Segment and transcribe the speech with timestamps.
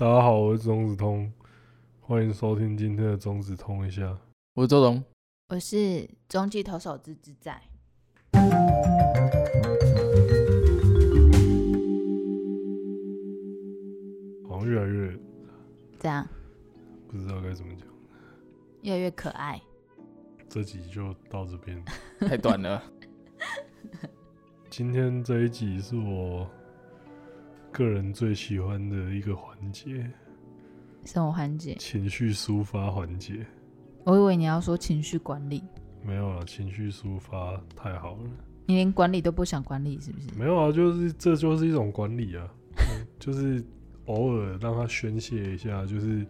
[0.00, 1.28] 大家好，我是钟子通，
[1.98, 4.16] 欢迎收听今天的钟子通一下。
[4.54, 5.02] 我是周董，
[5.48, 7.60] 我是中继投手之之在。
[14.48, 15.18] 好像越来越
[15.98, 16.24] 这样，
[17.08, 17.84] 不知道该怎么讲，
[18.82, 19.60] 越来越可爱。
[20.48, 21.84] 这集就到这边，
[22.20, 22.80] 太短了。
[24.70, 26.48] 今天这一集是我
[27.72, 30.10] 个人最喜欢的一个环节，
[31.04, 31.74] 什么环节？
[31.76, 33.46] 情绪抒发环节。
[34.04, 35.62] 我以为你要说情绪管理。
[36.02, 38.30] 没有啊，情绪抒发太好了。
[38.66, 40.28] 你连管理都不想管理，是不是？
[40.38, 42.48] 没有啊，就是这就是一种管理啊，
[43.18, 43.64] 就是
[44.06, 45.84] 偶尔让他宣泄一下。
[45.84, 46.26] 就是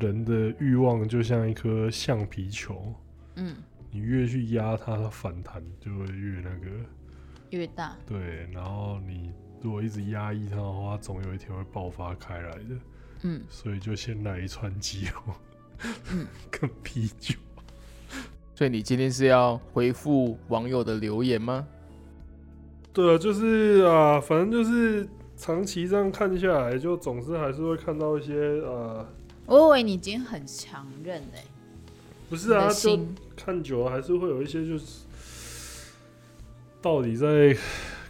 [0.00, 2.94] 人的欲望就像一颗橡皮球，
[3.36, 3.56] 嗯，
[3.90, 6.66] 你越去压它，它反弹就会越那个
[7.50, 7.96] 越大。
[8.06, 9.32] 对，然后你
[9.66, 12.76] 如果一直压抑它的话，它总有一天会爆发开来的。
[13.22, 15.20] 嗯，所以就先来一串鸡肉。
[16.12, 17.34] 嗯， 跟啤酒。
[18.54, 21.66] 所以你今天是要回复网友的留言吗？
[22.92, 25.04] 对啊，就是啊，反正就是
[25.36, 29.04] 长期这样看下来，就总是还是会看到一些呃。
[29.46, 31.42] 我以为你已经很强韧哎。
[32.30, 33.00] 不是啊，就
[33.34, 35.00] 看久了还是会有一些就是
[36.80, 37.56] 到底在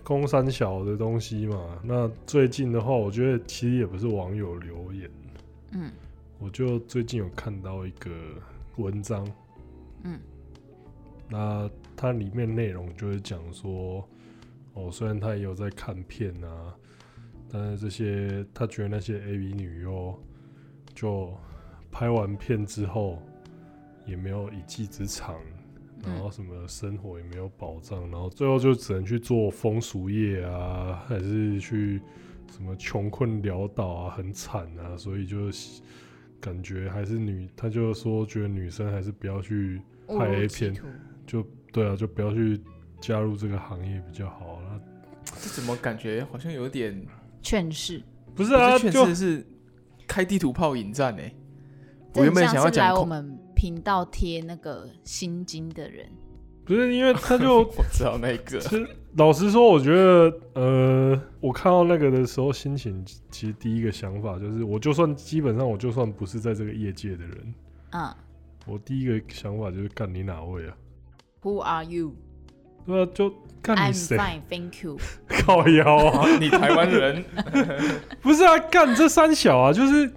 [0.07, 1.81] 攻三小的东西嘛。
[1.83, 5.11] 那最近的话，我觉得其实也不是网友留言，
[5.73, 5.91] 嗯。
[6.39, 8.11] 我就最近有看到一个
[8.77, 9.27] 文章，
[10.05, 10.21] 嗯，
[11.31, 14.07] 那它里面内容就是讲说，
[14.75, 16.75] 哦，虽然他也有在看片啊，
[17.51, 20.15] 但是这些他觉得那些 AV 女优
[20.95, 21.33] 就
[21.91, 23.23] 拍完片之后
[24.05, 25.37] 也没有一技之长，
[26.07, 32.01] 然后什么生活也没有保障，然后最后就只能去做风俗业啊，还是去
[32.51, 35.51] 什么穷困潦倒啊，很惨啊，所以就。
[36.39, 40.73] 感觉还是女，他就说觉得女生还是不要去拍 A 片，
[41.27, 42.61] 就对啊，就不要去
[43.01, 44.61] 加入这个行业比较好。
[45.41, 47.05] 这怎么感觉好像有点
[47.43, 48.03] 劝世？
[48.35, 49.47] 不是啊，劝世是
[50.07, 51.23] 开地图炮引战呢。
[52.15, 56.07] 我原本想要讲来我们频道贴那个心经的人。
[56.65, 58.59] 不是因为他就 我知道那个。
[58.59, 67.55] 其实老实说，我觉得呃，我看到那个的时候，心情其实第一个想法就是，我就算基本上我就算不是在这个业界的人，
[67.93, 68.13] 嗯，
[68.67, 70.77] 我第一个想法就是干你哪位啊
[71.43, 72.15] ？Who are you？
[72.85, 74.99] 对啊，就干你谁 fine, thank you。
[75.45, 77.25] 靠腰啊，你台湾人？
[78.21, 80.13] 不是啊，干这三小啊，就是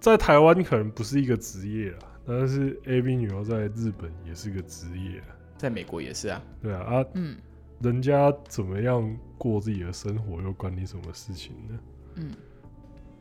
[0.00, 5.36] 在台湾可能不是一个职业啊，但是 AV 女优在日本也是个职业啊。
[5.56, 7.38] 在美国也是啊，对啊啊，嗯，
[7.80, 11.78] 人家怎么样过自己的生活，又关你什么事情呢？
[12.16, 12.30] 嗯，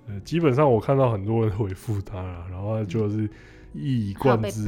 [0.07, 3.29] 呃，基本上我看到很多人回复他了，然后他就是
[3.73, 4.67] 一以贯之，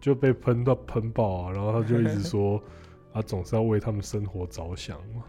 [0.00, 2.62] 就被喷到喷爆啊，然后他就一直 说，
[3.12, 5.24] 他总是要为他们生活着想嘛。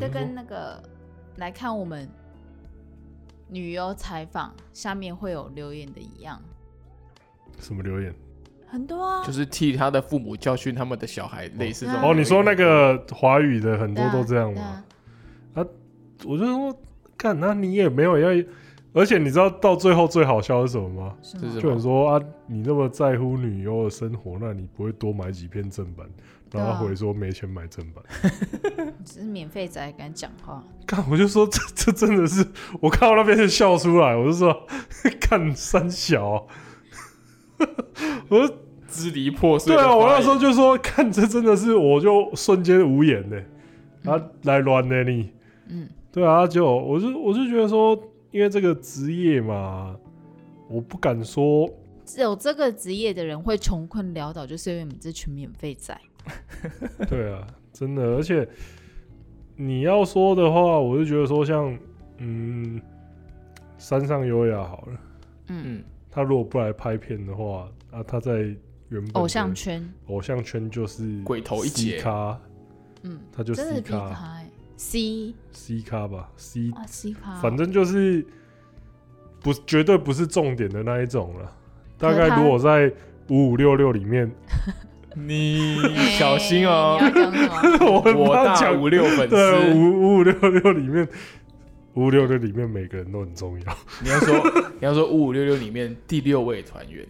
[0.00, 0.82] 就跟那个
[1.36, 2.08] 来看我们
[3.48, 6.40] 女优采访下面会有留言的一样，
[7.60, 8.14] 什么留言？
[8.66, 12.02] 很多啊，就是替他的父母教训他们的小孩，类似这种。
[12.02, 14.84] 哦，你说那个华语的很多都这样吗？
[15.54, 15.66] 啊，啊，
[16.24, 16.76] 我就说，
[17.16, 18.30] 干，那你也没有要，
[18.92, 21.14] 而且你知道到最后最好笑是什么吗？
[21.22, 21.60] 是？
[21.60, 26.06] 就很说啊，你那么在乎女优的生活，那你不会多买几片正版？
[26.50, 28.04] 然后他回说没钱买正版，
[29.04, 30.62] 只是免费仔敢讲话。
[30.86, 32.46] 看，我就说这这真的是，
[32.80, 34.66] 我看到那边就笑出来，我就说
[35.20, 36.46] 看三小，
[38.28, 38.58] 我。
[38.86, 39.74] 支离破碎。
[39.74, 43.36] 对啊，我那时候就说，看这真的是，我就瞬间无言呢。
[44.04, 45.32] 啊，来乱的你，
[45.68, 49.96] 嗯，对啊，就我就我就觉得说，因为这个职业嘛，
[50.68, 51.68] 我不敢说，
[52.04, 55.98] 只有这个职业的人会穷困潦倒，就是因为你们这群免费仔。
[57.10, 58.48] 对啊，真的，而且
[59.56, 61.76] 你要说的话，我就觉得说，像
[62.18, 62.80] 嗯，
[63.76, 65.00] 山上优雅好了，
[65.48, 65.82] 嗯，
[66.14, 68.54] 他如果不来拍片的话，啊，他在
[68.88, 69.04] 原。
[69.14, 71.98] 偶像圈，偶像圈就是鬼头一姐。
[72.00, 72.38] 咖，
[73.02, 74.40] 嗯，他就 C 咖
[74.76, 78.24] ，C C 咖吧，C 啊 C 咖，反正就是
[79.40, 81.52] 不绝对不是重点的那一种了。
[81.98, 82.92] 大概如果在
[83.30, 84.30] 五五六六里面，
[85.14, 85.76] 你
[86.18, 86.98] 小心哦，
[88.16, 91.08] 我大五六粉丝，五五五六六里面，
[91.94, 93.78] 五五六六里面每个人都很重要。
[94.02, 94.34] 你要说
[94.80, 97.06] 你要说五五六六里面第六位团员。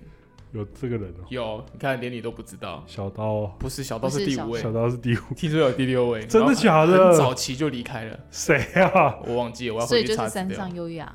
[0.52, 7.08] 有这个人哦、喔，有，你看连你都不知道，小刀不是小刀是第五位，小刀是第五，听说有第六位，真的假的？
[7.08, 9.18] 很早期就离开了，谁啊？
[9.26, 10.14] 我忘记了，我要回去查。
[10.14, 11.12] 所以就是山上优雅，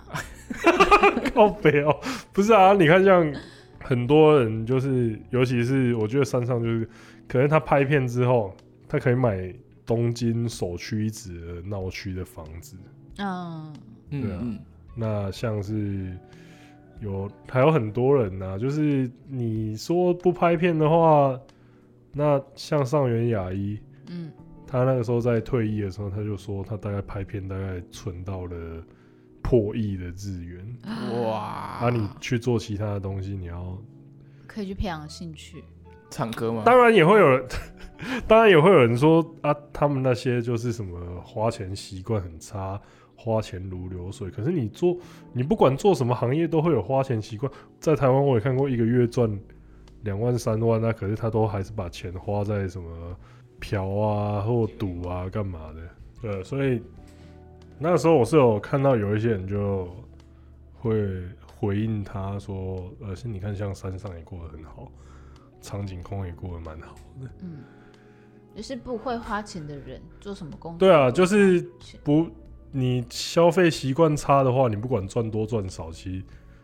[1.33, 1.97] 靠北哦，
[2.33, 3.33] 不是啊，你看像
[3.79, 6.89] 很多人就是，尤其是我觉得山上就是，
[7.25, 8.53] 可能他拍片之后，
[8.89, 9.55] 他可以买
[9.85, 12.75] 东京首屈一指的闹区的房子。
[13.19, 13.73] 嗯，
[14.09, 14.59] 对啊嗯
[14.95, 16.17] 那像是
[16.99, 21.39] 有还有很多人呢、啊，就是你说不拍片的话，
[22.11, 24.31] 那像上原雅一，嗯，
[24.67, 28.55] 他那个时候在退役的时候，他就说他大概拍片大概存到了
[29.41, 30.77] 破亿的日元。
[30.83, 31.39] 嗯，哇！
[31.39, 33.77] 啊，你去做其他的东西，你要
[34.47, 35.63] 可以去培养兴趣。
[36.09, 36.63] 唱歌吗？
[36.65, 37.45] 当然也会有人，
[38.27, 42.81] 当然也会有人说啊，他们那些就是什么花钱习惯很差，
[43.19, 44.29] 花钱如流水。
[44.29, 44.97] 可是你做，
[45.33, 47.51] 你不管做什么行业，都会有花钱习惯。
[47.79, 49.29] 在台湾我也看过一个月赚
[50.03, 53.15] 两万三万啊，可是他都还是把钱花在什么
[53.59, 55.81] 嫖啊或赌啊干嘛的。
[56.21, 56.81] 对，所以
[57.77, 59.89] 那个时候我是有看到有一些人就
[60.73, 61.21] 会
[61.57, 64.89] 回应他说，呃，是你看像山上也过得很好。
[65.61, 67.57] 长景空也过得蛮好的，嗯，
[68.55, 70.79] 就是不会花钱的人做什么工作？
[70.79, 71.61] 对啊，就是
[72.01, 72.25] 不
[72.71, 76.23] 你消费习惯差的话，你不管赚多赚少，其实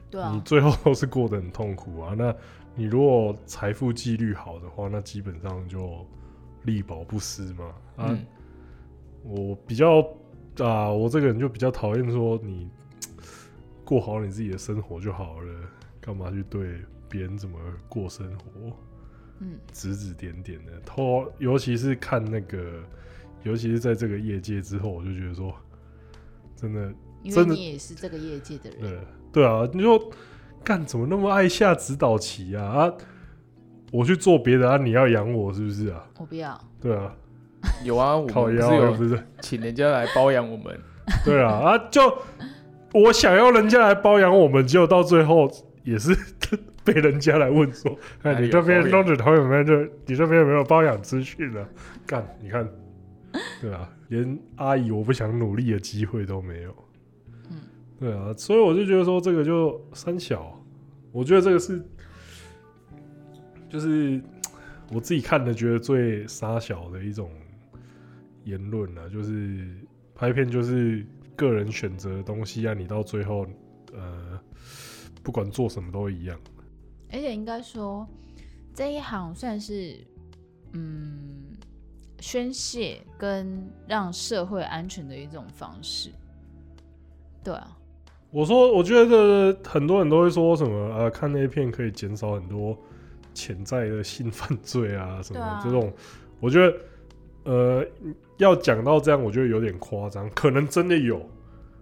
[0.09, 2.13] 对啊，你最后都是过得很痛苦啊。
[2.17, 2.35] 那
[2.75, 6.05] 你如果财富纪律好的话，那基本上就
[6.63, 7.65] 力保不失嘛。
[7.95, 8.25] 啊，嗯
[9.23, 10.07] 我比较
[10.59, 12.69] 啊，我这个人就比较讨厌说你
[13.83, 15.61] 过好你自己的生活就好了，
[15.99, 16.79] 干嘛去对
[17.09, 17.57] 别人怎么
[17.89, 18.71] 过生活？
[19.39, 22.83] 嗯，指指点点的，偷，尤其是看那个，
[23.43, 25.53] 尤其是在这个业界之后，我就觉得说，
[26.55, 26.91] 真的，
[27.23, 28.79] 因为你也是这个业界的人，
[29.31, 29.99] 对对啊，你说
[30.63, 32.93] 干怎么那么爱下指导棋啊啊！
[33.91, 36.03] 我去做别的啊，你要养我是不是啊？
[36.17, 37.13] 我不要，对啊，
[37.83, 39.21] 有啊，我是有腰又不是？
[39.41, 40.79] 请人家来包养我们，
[41.23, 41.77] 对啊啊！
[41.91, 42.01] 就
[42.93, 45.49] 我想要人家来包养我们，结果到最后
[45.83, 46.17] 也是
[46.83, 49.63] 被人家来问说：“哎，你这边包养中指头有没有？
[49.63, 49.75] 就
[50.05, 51.65] 你这边有没有包养资讯呢？”
[52.07, 52.67] 干，你看，
[53.61, 56.75] 对啊，连阿姨我不想努力的机会都没有。
[57.49, 57.57] 嗯，
[57.99, 60.61] 对啊，所以我就觉得说这个就三小，
[61.11, 61.83] 我觉得这个是
[63.69, 64.21] 就是
[64.91, 67.29] 我自己看的觉得最傻小的一种
[68.43, 69.67] 言论啊，就是
[70.13, 71.05] 拍片就是
[71.35, 73.45] 个人选择的东西啊，你到最后
[73.93, 74.39] 呃
[75.23, 76.39] 不管做什么都一样。
[77.11, 78.07] 而且应该说
[78.73, 79.95] 这一行算是
[80.73, 81.44] 嗯
[82.25, 86.09] 宣泄跟让社会安全的一种方式，
[87.43, 87.77] 对啊，
[88.31, 92.75] 我说，我觉得很多人都会说什么啊，看 A 片可以减少很多
[93.35, 95.93] 潜在的性犯罪啊，什么、这种，
[96.39, 96.75] 我觉得
[97.43, 97.85] 呃
[98.37, 101.21] 要讲到这样，我觉得有点夸张，可能真的有、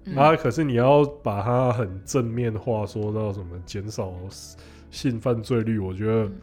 [0.03, 4.13] 嗯、啊，可是你要把它很正面化，说到什么减少
[4.91, 6.33] 性犯罪率，我觉得嗯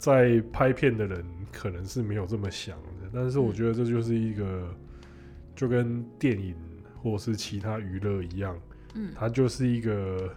[0.00, 4.74] 在拍片的人可能是没有这么想的，但是我觉得这就是一个
[5.54, 6.56] 就跟电影
[7.02, 8.58] 或是其他娱乐一样。
[8.94, 10.34] 嗯它就是一个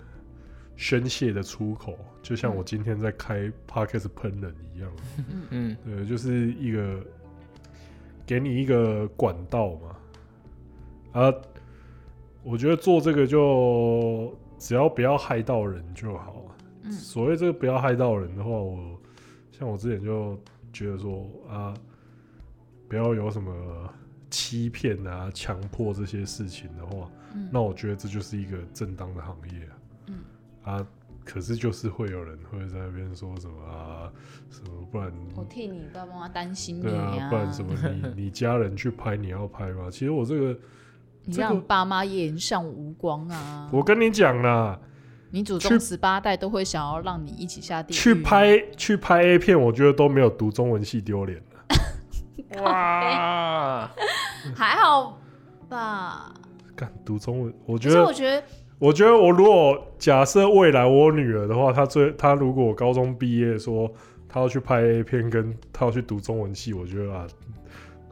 [0.76, 4.92] 宣泄的出口，就像我今天在开 Podcast 喷人一样，
[5.30, 7.02] 嗯嗯，对，就是一个
[8.26, 11.22] 给你一个管道嘛。
[11.22, 11.34] 啊，
[12.44, 16.46] 我觉得做这个就只要不要害到人就好。
[16.84, 18.93] 嗯所谓这个不要害到人的话，我
[19.58, 20.38] 像我之前就
[20.74, 21.74] 觉得说啊，
[22.90, 23.54] 不要有什么
[24.30, 27.10] 欺骗啊、强迫这些事情的话。
[27.36, 29.74] 嗯那我觉得这就是一个正当的行业啊。
[30.08, 30.16] 嗯
[30.64, 30.88] 啊，
[31.26, 34.12] 可是就是会有人会在那边说什么啊，
[34.52, 37.74] 什么不然我替你爸爸妈妈担心你对啊，不然什么
[38.16, 39.90] 你 你家人去拍你要拍吗？
[39.92, 40.60] 其实我这个
[41.26, 43.70] 你让爸妈眼上无光啊！
[43.74, 44.80] 我跟你讲啦，
[45.34, 51.42] 你祖去宗十八代都会想要让你一起下地狱去拍去拍 A 片，我觉得都没有读中文系丢脸
[52.62, 53.90] 哇，
[54.56, 55.20] 还好
[55.68, 56.32] 吧？
[56.76, 58.44] 敢读中文，我觉得我觉得
[58.78, 63.92] 我觉得我如果假设未来我女儿的话，她最她如果高中毕业说
[64.30, 67.26] 她要去拍 A 片，跟她要去读中文系，我觉得啊，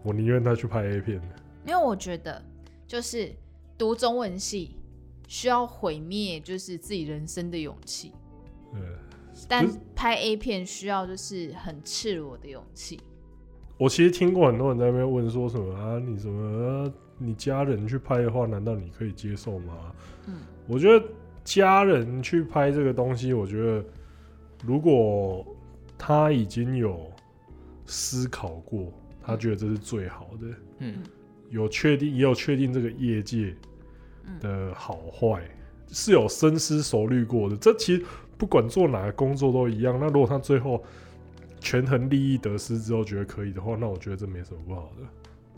[0.02, 1.22] 我宁愿她去拍 A 片。
[1.68, 2.42] 因为我觉得
[2.88, 3.32] 就是
[3.78, 4.76] 读中文系
[5.32, 8.12] 需要毁灭就是自己人生的勇气，
[8.74, 8.82] 对，
[9.48, 13.00] 但拍 A 片需要就是很赤裸的勇气。
[13.78, 19.96] 我其实听过很多人在那边问说什么啊，你什么、啊、你家人去拍的话，难道你可以接受吗？
[20.28, 21.06] 嗯，我觉得
[21.46, 23.86] 家人去拍这个东西，我觉得
[24.66, 25.48] 如果
[25.98, 27.10] 他已经有
[27.86, 30.48] 思考过，他觉得这是最好的，
[30.80, 30.96] 嗯，
[31.50, 33.56] 有确定也有确定这个业界
[34.40, 35.42] 的好坏，
[35.88, 37.56] 是有深思熟虑过的。
[37.58, 38.06] 这其实
[38.38, 39.98] 不管做哪个工作都一样。
[40.00, 40.84] 那如果他最后
[41.60, 45.08] 权衡利益得失之后觉得可以的话，那我觉得这没什么不好的。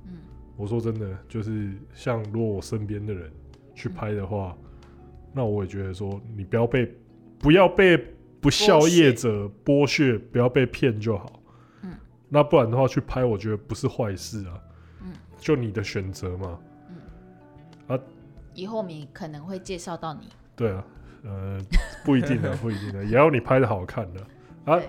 [0.06, 0.18] 嗯，
[0.58, 3.32] 我说真的，就是像如果我身边的人
[3.74, 4.94] 去拍的话，嗯、
[5.34, 6.94] 那我也觉得说你不要被
[7.40, 7.98] 不要被
[8.42, 11.42] 不孝业者剥削，不要被骗就好。
[11.84, 11.96] 嗯，
[12.28, 14.60] 那不然的话去拍，我觉得不是坏事啊。
[15.04, 16.60] 嗯，就你的选择嘛。
[16.90, 18.00] 嗯，啊，
[18.56, 20.28] 以后你可能会介绍到你。
[20.56, 20.86] 对啊，
[21.24, 21.60] 呃，
[22.06, 24.22] 不一定的，不一定的， 也要你拍的好看的
[24.66, 24.82] 啊。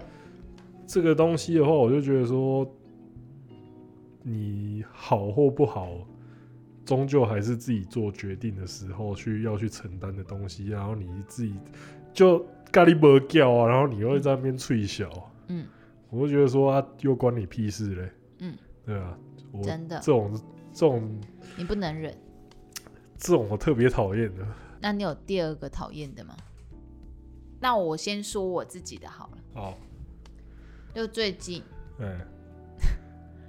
[0.87, 2.71] 这个东西的话，我就觉得说，
[4.23, 5.90] 你好或不好，
[6.85, 10.68] 终究还是自己做决定的时候去要去承担的东西。
[10.68, 11.54] 然后你自己
[12.12, 15.09] 就咖喱不叫啊，然后你又会在那边吹小，
[15.49, 15.66] 嗯，
[16.11, 18.54] 我就觉得说啊，又关你屁事嘞，嗯，
[18.85, 19.16] 对啊，
[19.52, 20.40] 我真的这种
[20.73, 21.21] 这种
[21.56, 22.14] 你不能忍，
[23.18, 24.47] 这种我特别讨厌的。
[24.80, 26.37] 那你有第二个讨厌的吗？
[27.61, 29.38] 那我先说我自己的好了。
[29.54, 29.78] 好。
[30.94, 31.61] 就最近，
[31.99, 32.26] 嗯、欸，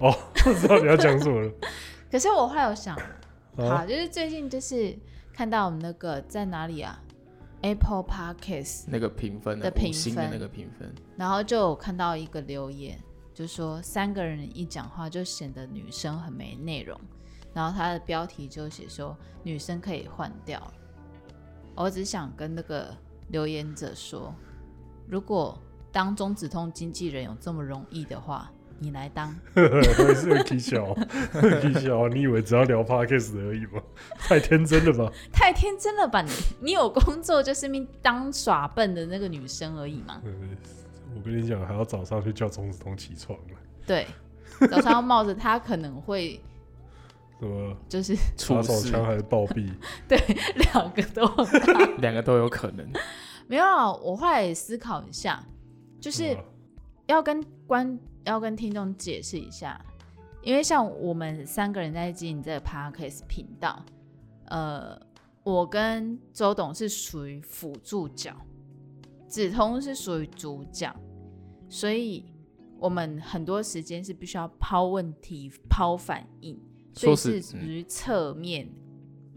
[0.00, 1.52] 哦，不知道你要讲什么了。
[2.10, 4.98] 可是我后来有想，啊、好，就是最近就是
[5.32, 7.00] 看到我们那个在哪里啊
[7.62, 12.98] ？Apple Podcast 那个评分的评分那个评分，然后就有看到一个留言，
[13.32, 17.00] 就说三个人一讲话就显得女生很没内容，
[17.56, 20.62] 然后他的标题就写说女生可以换掉。
[21.74, 22.94] 我只想跟那个
[23.30, 24.32] 留言者说，
[25.08, 25.58] 如果。
[25.92, 29.34] 当中止通经纪人有这么容易的话，你来当。
[30.14, 30.94] 是很搞笑，
[31.32, 32.08] 很搞笑。
[32.08, 33.80] 你以为只要聊 podcast 而已吗？
[34.18, 35.10] 太天真了吧！
[35.32, 36.30] 太天真了吧你！
[36.60, 40.20] 你有工作就是命当耍笨的那个女生而已嘛。
[41.14, 43.38] 我跟你讲，还要早上去叫中指通起床。
[43.86, 44.06] 对，
[44.70, 46.38] 早上要冒着他可能会
[47.38, 49.70] 什么，就是出手枪还是暴毙？
[50.08, 50.18] 对，
[50.72, 51.26] 两个都
[51.98, 52.86] 两个都有可能。
[53.48, 53.64] 没有，
[54.02, 55.44] 我后来也思考一下。
[55.98, 56.36] 就是
[57.06, 59.80] 要跟观要跟听众解释一下，
[60.42, 63.82] 因为像我们三个人在经营这个 podcast 频道，
[64.44, 64.96] 呃，
[65.42, 68.36] 我跟周董是属于辅助角，
[69.26, 70.94] 子通是属于主角，
[71.68, 72.24] 所以
[72.78, 76.60] 我们很多时间是必须要抛问题、抛反应，
[76.96, 78.68] 所以是属于侧面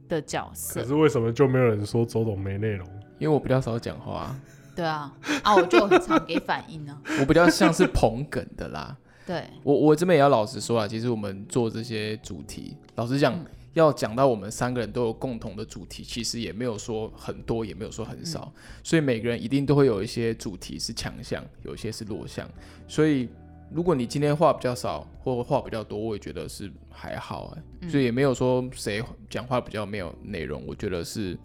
[0.07, 0.81] 的角色。
[0.81, 2.87] 可是为什么就没有人说周董没内容？
[3.19, 4.35] 因为我比较少讲话。
[4.75, 5.13] 对啊，
[5.43, 6.97] 啊，我就很常给反应呢。
[7.19, 8.97] 我比较像是捧梗的啦。
[9.27, 22.49] 对，我我这边也要老实说啊，其实我们做这些主题，老实讲，嗯、要讲到我们三个人都有共同的主题，其实也没有说很多，也没有说很少，嗯、所以每个人一定都会有一些主题是强项，有一些是弱项。
[22.87, 23.27] 所以
[23.71, 31.37] 如果你今天话比较少，或话比较多，我也觉得是还好哎、欸，嗯、所以也没有说谁讲话比较没有内容，我觉得是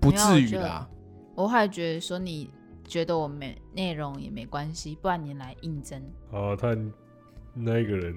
[0.00, 0.88] 不至于啦。
[1.34, 2.50] 我还觉得说你。
[2.84, 5.98] 觉得我没内容也没关系，不然你来应征。
[6.30, 6.76] 啊，他
[7.54, 8.14] 那个人，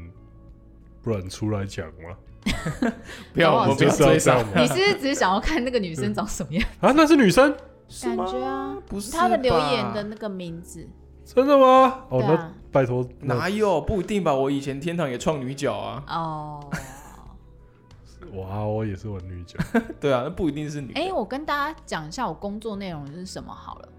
[1.02, 2.18] 不然出来讲吗？
[3.32, 4.44] 不要，我不要追上。
[4.54, 6.68] 你是不是只是想要看那个女生长什么样？
[6.82, 7.56] 啊，那是女生？
[8.02, 10.86] 感觉啊，不是她的留言的那个名字。
[11.24, 12.04] 真的吗？
[12.10, 13.80] 哦，那拜托，哪有？
[13.80, 14.34] 不一定吧？
[14.36, 16.04] 我以前天堂也创女角啊。
[16.10, 16.70] 哦。
[18.34, 19.58] 哇，我也是玩女角。
[20.02, 20.92] 对啊，那不一定是女。
[20.92, 23.90] 哎，我跟大家讲一下我工作内容是什么好了。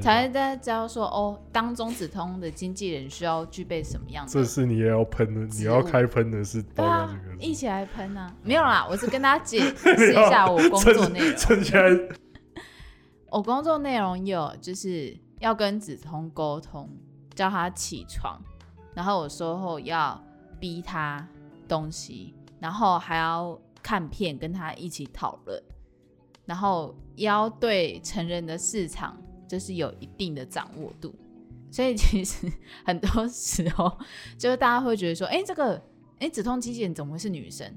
[0.00, 4.30] 才在知道说哦，当中子通的经纪人需要具备什么样的？
[4.32, 8.30] 这是你也要喷的，你要开喷的是对啊，一起来喷啊！
[8.42, 11.36] 没有啦，我是跟大家解释一下我工作 内容。
[11.36, 12.16] 趁现在，
[13.30, 16.88] 我工作内容有就是要跟子通沟通，
[17.34, 18.40] 叫他起床，
[18.94, 20.22] 然后我说后要
[20.58, 21.26] 逼他
[21.68, 25.62] 东西，然后还要看片跟他一起讨论，
[26.44, 29.16] 然后也要对成人的市场。
[29.46, 31.14] 就是有一定的掌握度，
[31.70, 32.50] 所以其实
[32.84, 33.96] 很多时候，
[34.38, 35.76] 就是大家会觉得说，哎、欸，这个，
[36.14, 37.72] 哎、欸，指通经纪人怎么会是女生？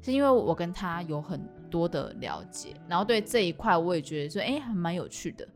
[0.00, 1.38] 是因为我跟他有很
[1.70, 5.46] 多的了解，然后对这一块我也觉得说，哎、欸，还蛮有趣的。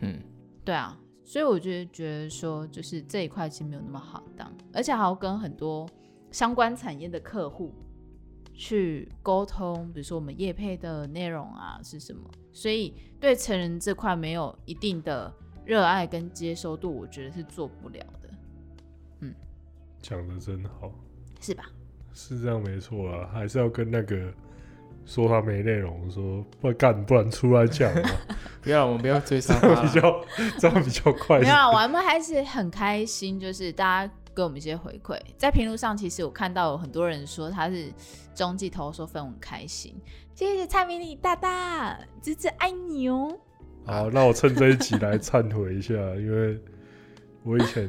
[0.00, 0.22] 嗯，
[0.64, 0.96] 对啊，
[1.28, 5.84] 所以我觉得觉得说，就是这一块其实没有那么好当，而且还要跟很多
[6.30, 7.74] 相关产业的客户
[8.54, 12.30] 去沟通，比如说我们业配的内容啊是什么。
[12.52, 18.30] 所以对成人这块没有一定的热爱跟接受度，我觉得是做不了的。
[19.22, 19.34] 嗯，
[20.00, 20.92] 讲的真好，
[21.40, 21.64] 是吧？
[22.14, 24.32] 是这样没错啊，还是要跟那个
[25.06, 28.10] 说他没内容，说不干，不然出来讲嘛。
[28.60, 30.20] 不要，我们不要追杀他，比较
[30.58, 31.38] 这样比较快。
[31.38, 35.16] 没有，我们还是很开心，就是大家给我们一些回馈。
[35.38, 37.86] 在评论上，其实我看到有很多人说他是
[38.34, 39.94] 中继投说分很开心，
[40.34, 43.38] 谢谢蔡明礼大大，芝芝爱你哦。
[43.84, 46.60] 好，那我趁这一集来忏悔一下，因为
[47.44, 47.88] 我以前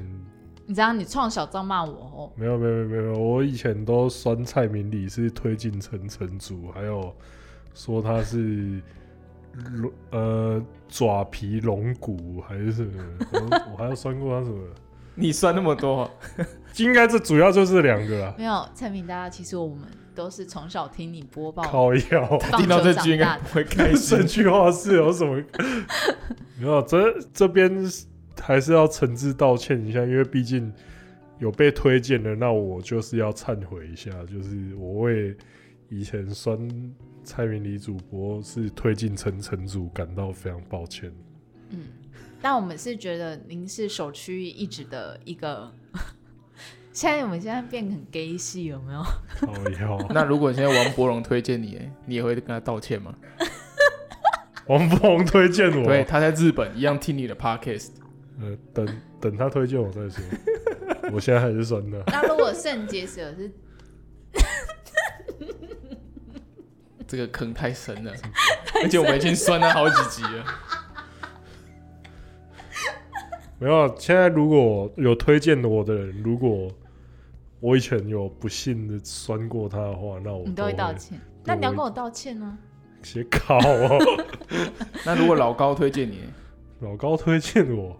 [0.67, 2.31] 你知道你创小账骂我哦？
[2.35, 7.15] 没有没有没有没有，我以前都酸蔡明理是推进城城主，还有
[7.73, 8.81] 说他是
[9.71, 9.91] 龙。
[10.11, 13.01] 呃，爪皮龙骨还是什么？
[13.31, 13.39] 我
[13.71, 14.61] 我还要酸过他什么？
[15.15, 16.07] 你酸那么多，
[16.75, 18.35] 应该这主要就是两个啊。
[18.37, 19.79] 没有，蔡明大家，其实我们
[20.13, 24.19] 都是从小听你播报，靠腰，听到这句应该不会开心。
[24.19, 25.41] 这句话是有什么？
[26.59, 27.71] 没有，这这边
[28.41, 30.71] 还是要诚挚道歉一下，因为毕竟
[31.39, 35.35] 有被推荐的，那我就是要忏悔一下，就是我为
[35.89, 36.69] 以前酸。
[37.23, 41.11] 蔡明礼主播是推进城城主，感到非常抱歉。
[41.71, 41.79] 嗯，
[42.41, 45.69] 但我们是觉得您是首屈一指的一个。
[46.93, 49.01] 现在我们现在变很 gay 系，有没有？
[49.01, 53.13] 哦 那如果现在王伯荣推荐你，你也会跟他道歉吗？
[54.67, 57.89] 王伯荣推荐我，对，他在日本一样听你的 podcast。
[58.39, 58.87] 呃，等
[59.19, 60.23] 等他推荐我再说。
[61.11, 62.03] 我现在还是酸的。
[62.07, 63.51] 那如果肾结石是？
[67.07, 68.11] 这个坑太深了，
[68.83, 70.45] 而且我们已经酸了好几集了。
[73.59, 76.69] 没有，现在如果有推荐我的人，如果
[77.61, 81.17] 我以前有不幸的酸过他的话，那我你都会道歉。
[81.45, 82.57] 那你要跟我道歉吗？
[83.01, 83.97] 写考哦。
[85.05, 86.25] 那如果老高推荐你，
[86.81, 87.97] 老高推荐我，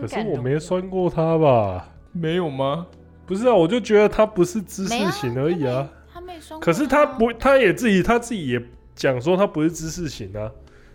[0.00, 1.88] 可是我没酸过他吧？
[2.12, 2.86] 没有吗？
[3.26, 5.88] 不是啊，我就觉得他不是知识型而已啊。
[6.60, 8.62] 可是他不，他也自己他自己也
[8.94, 10.50] 讲说他不是知识型啊，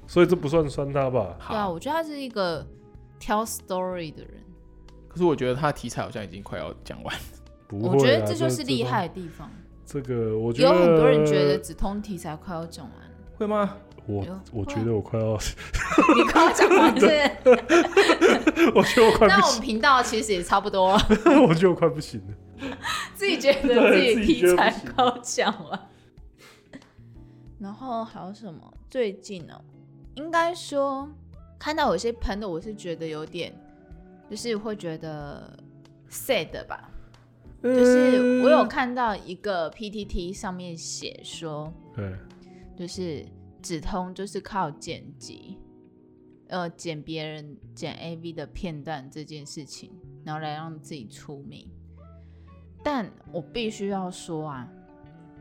[0.05, 1.35] 所以这不算酸他吧？
[1.47, 2.65] 对啊，我觉得他是一个
[3.19, 4.33] 挑 story 的人。
[5.07, 7.15] 可是我觉得他的题材好像已经快要讲完。
[7.67, 9.49] 不会，我觉得这就是厉害的地方。
[9.85, 12.93] 这个我觉得有很多人觉得止通题材快要讲完，
[13.37, 13.75] 会吗？
[14.07, 15.37] 我 我觉得我快要，
[16.15, 17.07] 你快要讲完是？
[18.73, 19.27] 我觉得我快。
[19.27, 20.99] 那我们频道其实也差不多了。
[21.47, 22.33] 我觉得我快不行了。
[23.13, 25.89] 自己觉得自己题材高讲了，
[27.59, 28.73] 然后还有什么？
[28.89, 29.61] 最近呢、喔，
[30.15, 31.07] 应该说
[31.59, 33.53] 看到有些喷的，我是觉得有点，
[34.29, 35.55] 就是会觉得
[36.09, 36.89] sad 吧。
[37.61, 42.13] 就是我有看到一个 PTT 上面写说，对，
[42.77, 43.25] 就是
[43.67, 45.57] 止通就是靠剪辑，
[46.47, 49.91] 呃，剪别人剪 AV 的片段这件事情，
[50.23, 51.69] 然后来让自己出名。
[52.81, 54.65] 但我必须要说啊，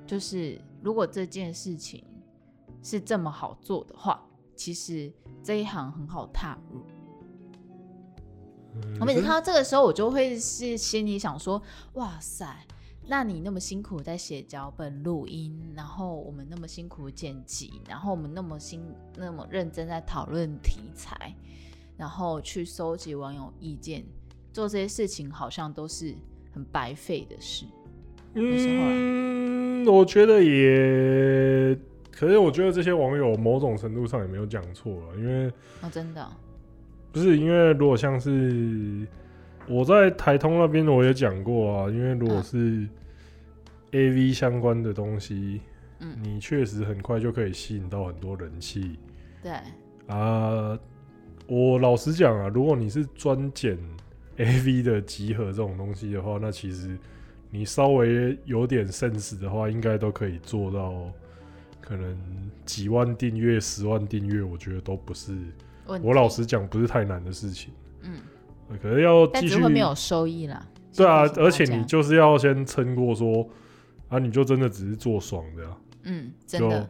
[0.04, 2.04] 就是如果这件事情
[2.82, 4.20] 是这么好做的话，
[4.56, 5.12] 其实
[5.44, 6.84] 这一行很好踏入。
[8.74, 11.62] 嗯、我每次看到这个时候，我就会是心里想说：
[11.92, 12.66] 哇塞，
[13.06, 18.82] 那你那么辛苦在写脚本、录音，然后我们那么辛苦剪辑，然后我们那么辛
[19.16, 21.34] 那么认真在讨论题材，
[21.96, 24.04] 然后去收集网友意见，
[24.52, 26.14] 做这些事情好像都是。
[26.52, 27.66] 很白费的事，
[28.32, 31.78] 嗯，我觉得也，
[32.10, 36.26] 可是我觉得这些网友某种程度上也没有讲错了，因为哦，真的
[37.12, 39.06] 不是因为如果像是
[39.68, 42.87] 我在台通那边我也讲过啊，因为如果是
[43.92, 45.61] AV 相关的东西，
[46.00, 48.98] 嗯，你确实很快就可以吸引到很多人气，
[49.42, 49.52] 对
[50.07, 50.79] 啊，
[51.46, 53.79] 我老实讲啊，如果你是专剪。
[54.38, 56.94] A V 的集合这种东西的话，那其实
[57.50, 61.11] 你稍微有点 sense 的话，应该都可以做到，
[61.81, 62.14] 可能
[62.66, 65.35] 几万订阅、十万订阅，我觉得都不是。
[66.02, 67.72] 我老实讲，不是太难的事情。
[68.02, 68.20] 嗯，
[68.83, 69.61] 可能要继续。
[69.61, 70.66] 会没有收益啦。
[70.94, 73.48] 对啊，而且你就是要先撑过说
[74.09, 75.76] 啊，你就真的只是做爽的啊。
[76.05, 76.88] 嗯，真的。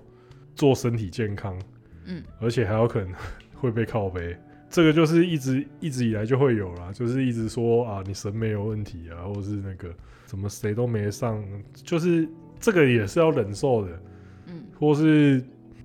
[0.54, 1.58] 做身体健康。
[2.06, 3.12] 嗯，而且还有可能
[3.54, 4.36] 会被靠背。
[4.68, 9.88] 这个就是一直一直以来就会有啦，就是一直说啊，你审美有问题啊，或是那个
[10.24, 14.00] 怎么谁都没上，就是这个也是要忍受的，
[14.46, 15.42] 嗯，或是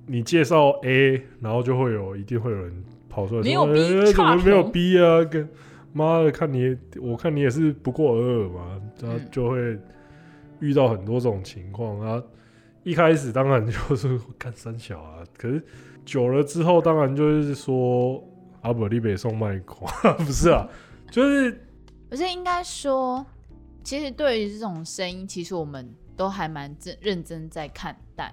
[0.07, 5.23] 你介绍 A，然后就会有一定会有人跑出来说，没有 B，欸，怎么没有 B 啊？
[5.25, 5.47] 跟
[5.93, 9.79] 妈的，看你，我看你也是不过尔尔嘛，他就会
[10.59, 12.21] 遇到很多这种情况啊。
[12.83, 15.63] 一开始当然就是干三小啊，可是
[16.05, 18.23] 久了之后，当然就是说。
[18.61, 19.91] 阿伯利北送卖瓜，
[20.23, 20.69] 不是啊，
[21.09, 21.65] 就是
[22.07, 23.25] 不是应该说，
[23.83, 28.31] 其实对于这种声音，其实我们都还蛮认认真在看待。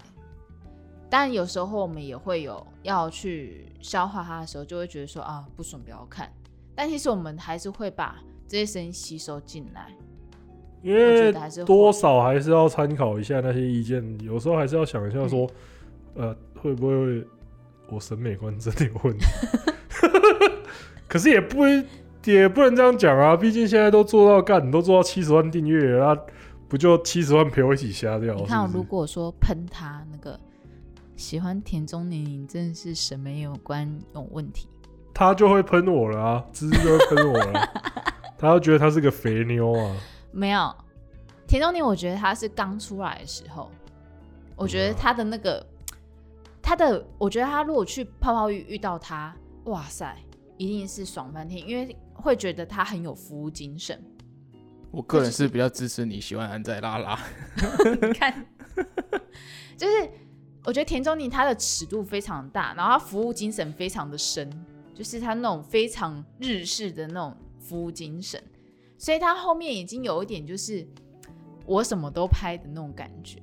[1.09, 6.31] 但有时候我们也会有要去消化它的时候，就会觉得说啊，不爽不要看。
[6.79, 9.93] 但其实我们还是会把这些声音吸收进来。
[10.81, 11.33] 因为
[11.67, 15.45] 多少还是要参考一下那些意见，有时候还是要想一下说，
[16.15, 17.27] 嗯、呃，会不会
[17.91, 19.27] 我审美观真的有问题？
[21.09, 21.85] 可是也不会，
[22.27, 23.37] 也不能这样讲啊！
[23.37, 26.23] 毕竟现在都做到干，你都做到七十万订阅了，那
[26.69, 28.37] 不就七十万陪我一起瞎掉？
[28.37, 30.39] 你看，如果说喷他那个
[31.17, 34.69] 喜欢田中宁宁，真的是审美有关有问题，
[35.19, 36.45] 他就会喷我了啊！
[36.53, 37.69] 芝芝就会喷我了，
[38.39, 39.97] 他要觉得他是个肥妞啊！
[40.31, 40.73] 没有，
[41.49, 43.69] 田中宁，我觉得他是刚出来的时候，
[44.55, 45.67] 我觉得他的那个，啊、
[46.63, 50.17] 他的，我觉得他如果去泡泡浴遇到他，哇塞，
[50.57, 54.01] 一定是爽翻天，因为会觉得他很有服务精神。
[54.93, 57.19] 我个人是比较支持你喜欢安在拉拉，
[58.01, 58.47] 你看，
[59.77, 60.09] 就是
[60.65, 64.49] 我觉得田中宁他的尺度非常大，然后他服务精神非常的深，
[64.99, 68.43] 就是他那种非常日式的那种服务精神。
[68.97, 70.85] 所以他后面已经有一点就是
[71.65, 73.39] 我什么都拍的那种感觉，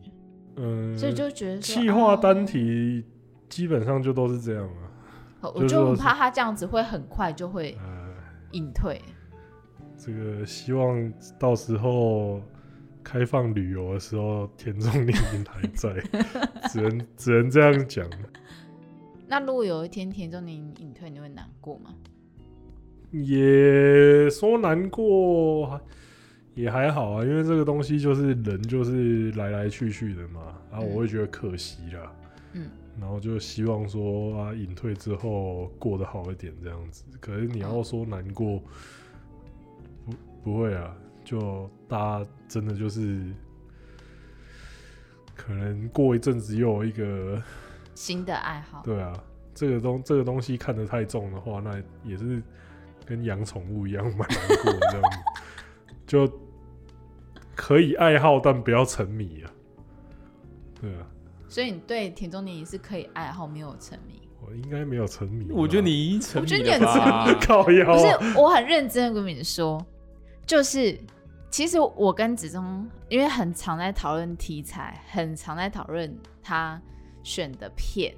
[0.58, 3.06] 嗯，所以就觉得气化单体
[3.48, 5.50] 基本上就都是这样啊。
[5.56, 7.78] 我就很怕他这样子会很快就会
[8.52, 9.02] 隐退。
[9.98, 12.42] 这个希望到时候
[13.02, 15.94] 开放旅游的时候，田中宁宁还在，
[16.68, 18.06] 只能只能这样讲。
[19.28, 21.94] 那如果有一天田中宁宁隐退，你会难过吗？
[23.12, 25.80] 也说难过，
[26.54, 32.14] 也还好啊，因为这个东西就是人就是来来去去的嘛，然后我会觉得可惜啦，
[32.54, 37.04] 嗯，然后就希望说啊，隐退之后过得好一点这样子。
[37.20, 38.62] 可是你要说难过，
[40.06, 43.22] 不不会啊，就大家真的就是
[45.36, 47.42] 可能过一阵子又有一个
[47.96, 49.12] 新的爱好，对啊，
[49.56, 52.44] 这个东这个东西看得太重的话，那也是。
[53.08, 55.20] 跟养宠物一样，蛮难过的这样子，
[56.08, 56.28] 就
[57.56, 59.52] 可以爱好，但不要沉迷啊。
[60.82, 61.06] 对啊，
[61.48, 64.28] 所以你对田中宁也是可以爱好，没有沉迷。
[64.42, 65.52] 我应该没有沉迷。
[65.52, 66.58] 我觉得你已经沉迷了。
[66.58, 67.46] 我觉得你很沉迷。
[67.46, 68.18] 靠腰啊。
[68.18, 69.86] 不是，我很认真的跟你说，
[70.48, 71.00] 就是
[71.52, 76.82] 其实我跟子忠，因为很常在讨论题材，很常在讨论他
[77.26, 78.16] 选的片，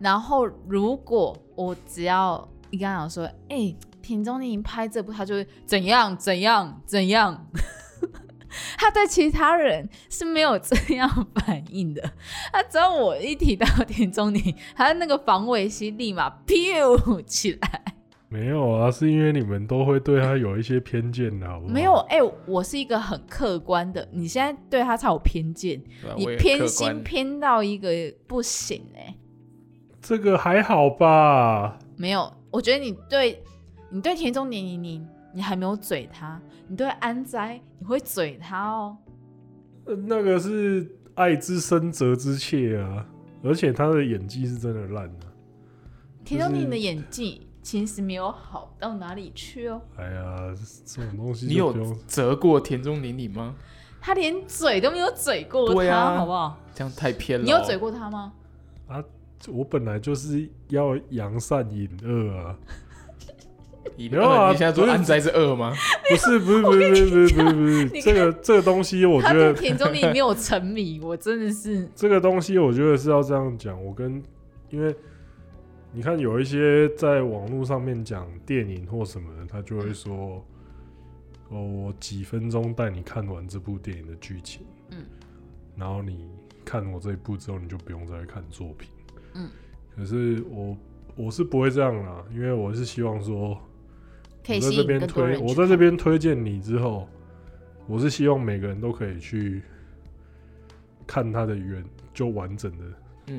[0.00, 7.46] 然后如果我只要你刚刚说，哎、田中宁拍这部，他就会怎样怎样怎样。
[8.78, 12.12] 他对其他人是没有这样反应的。
[12.50, 17.97] 他只要我一提到田中宁，他的那个防卫心立马 飘起来。
[18.28, 21.72] 没有啊，是因为你们都会对他有一些偏见的，好不好？
[21.72, 24.06] 没有，哎、欸，我是一个很客观的。
[24.12, 27.90] 你现在对他才有偏见，啊、你偏心偏到一个
[28.26, 29.14] 不行哎、欸。
[30.00, 31.78] 这个还好吧？
[31.96, 33.42] 没有，我觉得你对。
[33.90, 38.94] 你对田中宁宁，你你还没有嘴他；你对安斋，你会嘴他哦。
[40.06, 43.06] 那个是爱之深责之切啊，
[43.42, 45.24] 而且他的演技是真的烂啊。
[46.22, 49.78] 田中宁宁的演技其实没有好到哪里去哦。
[49.98, 50.54] 哎呀，
[50.86, 53.54] 这种东西你有折过田中林里吗？
[54.00, 56.58] 他连嘴都没有嘴过他，啊、好不好？
[56.74, 57.44] 这样太偏了。
[57.44, 58.32] 你有嘴过他吗？
[58.86, 59.04] 啊，
[59.48, 62.56] 我本来就是要扬善引恶啊。
[63.98, 65.74] 没有啊，你现在说安斋是恶吗？
[66.08, 73.84] 不是，不是，不是，不是，不是，不是， 这个这个东西，我觉得田中林没有沉迷，我真的是 这个东西，我觉得是要这样讲。
[73.84, 74.22] 我跟
[74.70, 74.96] 因为
[75.92, 80.44] 你看，有一些在网络上面讲电影或什么的，他就会说
[81.48, 85.04] ：“哦，我几分钟带你看完这部电影的剧情，嗯，
[85.76, 86.28] 然后你
[86.64, 88.88] 看我这一部之后，你就不用再看作品，
[89.34, 89.48] 嗯。
[89.96, 90.76] 可是我
[91.16, 93.60] 我是不会这样啦，因为我是希望说。
[94.50, 97.06] 我在这边推，我在这边推荐你之后，
[97.86, 99.60] 我是希望每个人都可以去
[101.06, 102.84] 看他的原就完整的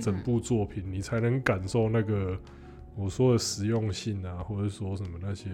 [0.02, 2.38] 整部作品，嗯、你才能感受那个
[2.96, 5.50] 我说的实用性啊，或者说什么那些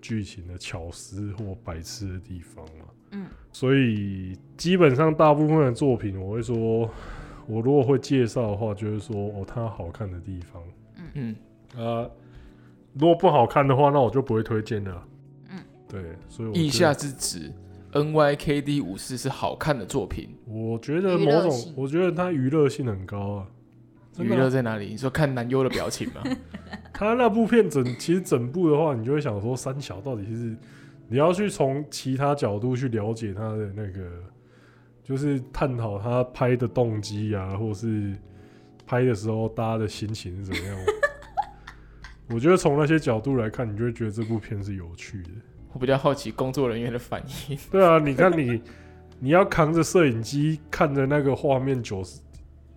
[0.00, 2.84] 剧情的巧思或白痴的地方嘛。
[3.12, 6.90] 嗯，所以基本上大部分的作品，我会说，
[7.46, 10.62] 我如果会介绍的话，就是说哦，它好看的地方。
[10.96, 11.36] 嗯
[11.74, 12.10] 嗯啊。
[12.96, 15.08] 如果不好看的话，那我就不会推荐了。
[15.50, 17.52] 嗯，对，所以我意下之指
[17.92, 20.28] NYKD 五四是好看的作品。
[20.46, 23.46] 我觉得某种，我觉得它娱乐性很高啊。
[24.22, 24.86] 娱乐在哪里？
[24.88, 26.22] 你说看男优的表情吗？
[26.92, 30.56] 他那部片整，其实整部的话，你就会想说，三小到底是
[31.08, 34.10] 你要去从其他角度去了解他的那个，
[35.02, 38.14] 就是探讨他拍的动机啊，或是
[38.86, 40.78] 拍的时候大家的心情是怎么样。
[42.30, 45.30] 我觉得从那些角度来看，你就会觉得这部片是有趣的。
[45.72, 47.58] 我比较好奇工作人员的反应。
[47.70, 48.62] 对啊，你看你
[49.18, 52.20] 你要扛着摄影机看着那个画面九十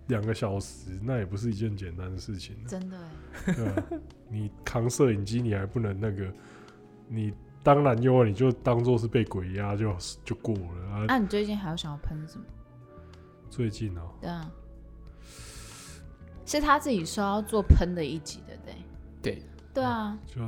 [0.08, 2.56] 两个小时，那也不是一件简单的事情。
[2.66, 2.98] 真的，
[3.46, 3.84] 对啊，
[4.28, 6.30] 你扛摄影机，你还不能那个，
[7.06, 11.04] 你当然有，你就当做是被鬼压就就过了啊。
[11.06, 12.44] 那、啊、你最近还有想要喷什么？
[13.50, 14.50] 最近哦、喔，对啊，
[16.44, 18.74] 是他自己说要做喷的一集的，对
[19.22, 19.42] 对
[19.74, 20.42] 对啊，就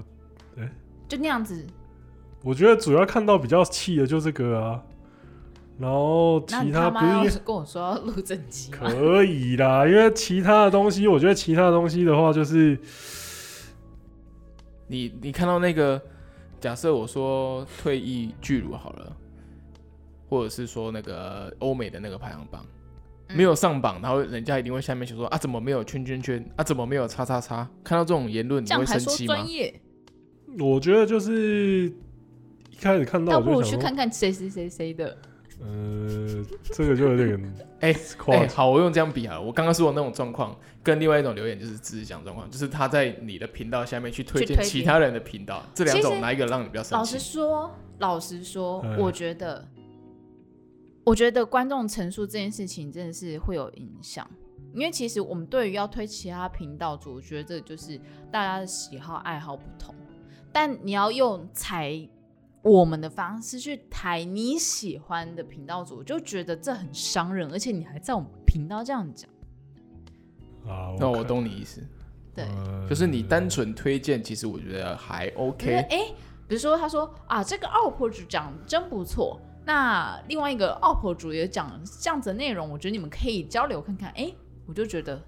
[0.56, 0.70] 哎、欸，
[1.08, 1.66] 就那样子。
[2.42, 4.82] 我觉得主要看到比较气的就这个啊。
[5.80, 12.78] 然后其他不是跟我说要录整集可以啦，因为其他的东西，我觉得其他的东西的话，就是
[14.88, 15.98] 你你看到那个，
[16.60, 19.16] 假设我说退役巨乳好了，
[20.28, 22.62] 或者是说那个欧美的那个排行榜
[23.34, 27.66] 没有上榜，然后人家一定会下面写说啊，怎么没有圈圈圈啊，怎么没有叉叉叉？
[27.82, 29.34] 看到这种言论，你会生气吗？
[30.58, 31.90] 我觉得就是
[32.70, 35.16] 一开始看到，要不我去看看谁谁谁谁的。
[35.62, 37.94] 呃，这个就有点 哎
[38.28, 39.42] 哎，好，我用这样比好了。
[39.42, 46.94] 我刚刚说的那种状况，跟另外一种留言就是只是讲状况，就是他在你的频道下面去推荐其他人的频道，这两种哪一个让你比较生气？
[46.94, 49.66] 老实说，老实说，我觉得，
[51.04, 54.28] 我觉得观众陈述这件事情真的是会有影响，
[54.74, 57.98] 因为其实我们对于要推其他频道主，我觉得这就是
[58.30, 59.94] 大家的喜好爱好不同，
[60.52, 62.08] 但你要用才。
[62.62, 69.30] 我们的方式去抬你喜欢的频道主，我就觉得这很伤人，而且你还在我们频道这样讲。
[70.66, 71.82] 啊，那我懂你意思。
[72.34, 72.46] 对，
[72.86, 75.74] 就是你单纯推荐，其实我觉得还 OK。
[75.74, 76.14] 哎、欸，
[76.46, 84.10] 比如说他说啊，这个 UP 主讲真不错，那另外一个 UP 主也讲这样子的内容，我觉得你们可以交流看看。
[84.10, 84.34] 哎、欸，
[84.66, 85.20] 我就觉得，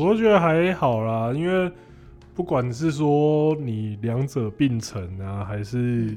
[0.00, 1.72] 我觉得还好啦，因为
[2.34, 6.14] 不管是说你两者并存啊，还是。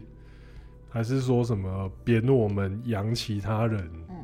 [0.91, 3.80] 还是说什么贬我们扬其他人？
[4.10, 4.15] 嗯，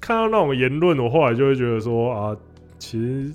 [0.00, 2.36] 看到那种言论，我后来就会觉得说啊，
[2.78, 3.34] 其实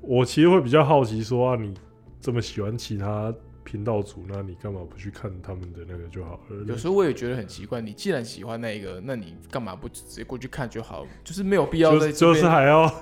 [0.00, 1.72] 我其实会比较好奇，说啊，你
[2.20, 6.64] 这么喜欢其他频道主，那你干嘛不去看他们的那个就好了？
[6.66, 11.06] 有时候我也觉得很奇怪，你既然喜欢那一个，那你干嘛不直接过去看就好？
[11.22, 12.92] 就是没有必要在就，就是还要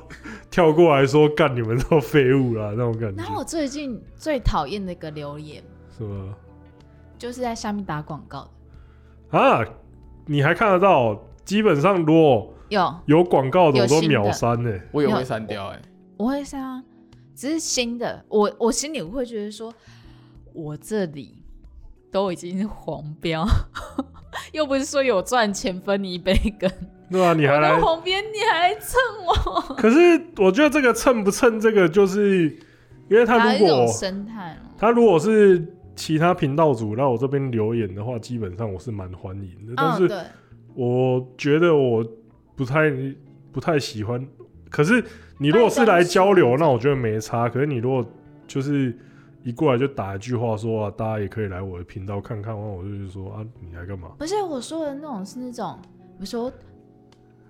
[0.50, 3.22] 跳过来说干你们都废物啦那种感觉。
[3.22, 5.62] 那我最近最讨厌的一个留言
[5.96, 6.36] 是吗？
[7.22, 8.50] 就是在下面打广告
[9.30, 9.64] 的啊！
[10.26, 11.16] 你还看得到？
[11.44, 14.82] 基本上如果有有广告的我都秒删呢、欸。
[14.90, 15.82] 我也会删掉哎、欸，
[16.16, 16.82] 我会删啊。
[17.36, 19.72] 只是新的，我我心里会觉得说，
[20.52, 21.44] 我这里
[22.10, 23.46] 都已经是黄标，
[24.50, 26.68] 又不是说有赚钱分你一杯羹。
[27.08, 29.76] 对啊，你还来黄边，你还来蹭我？
[29.76, 32.48] 可是我觉得这个蹭不蹭，这个就是
[33.08, 35.76] 因为他如果生态，他如果是。
[35.94, 39.74] 其他频道主来我这边留言的话，基本上我是蛮欢迎的。
[39.76, 40.08] 但是
[40.74, 42.02] 我觉得我
[42.56, 42.90] 不太
[43.52, 44.26] 不太喜欢。
[44.70, 45.04] 可是
[45.38, 47.48] 你如果是来交流，那我觉得没差。
[47.48, 48.04] 可是你如果
[48.46, 48.96] 就是
[49.42, 54.08] 一过来就打一句话说啊，大家也可以来我的频道看看，我就是说啊，你来干嘛？
[54.18, 56.50] 不是我说的那种，是那种比如说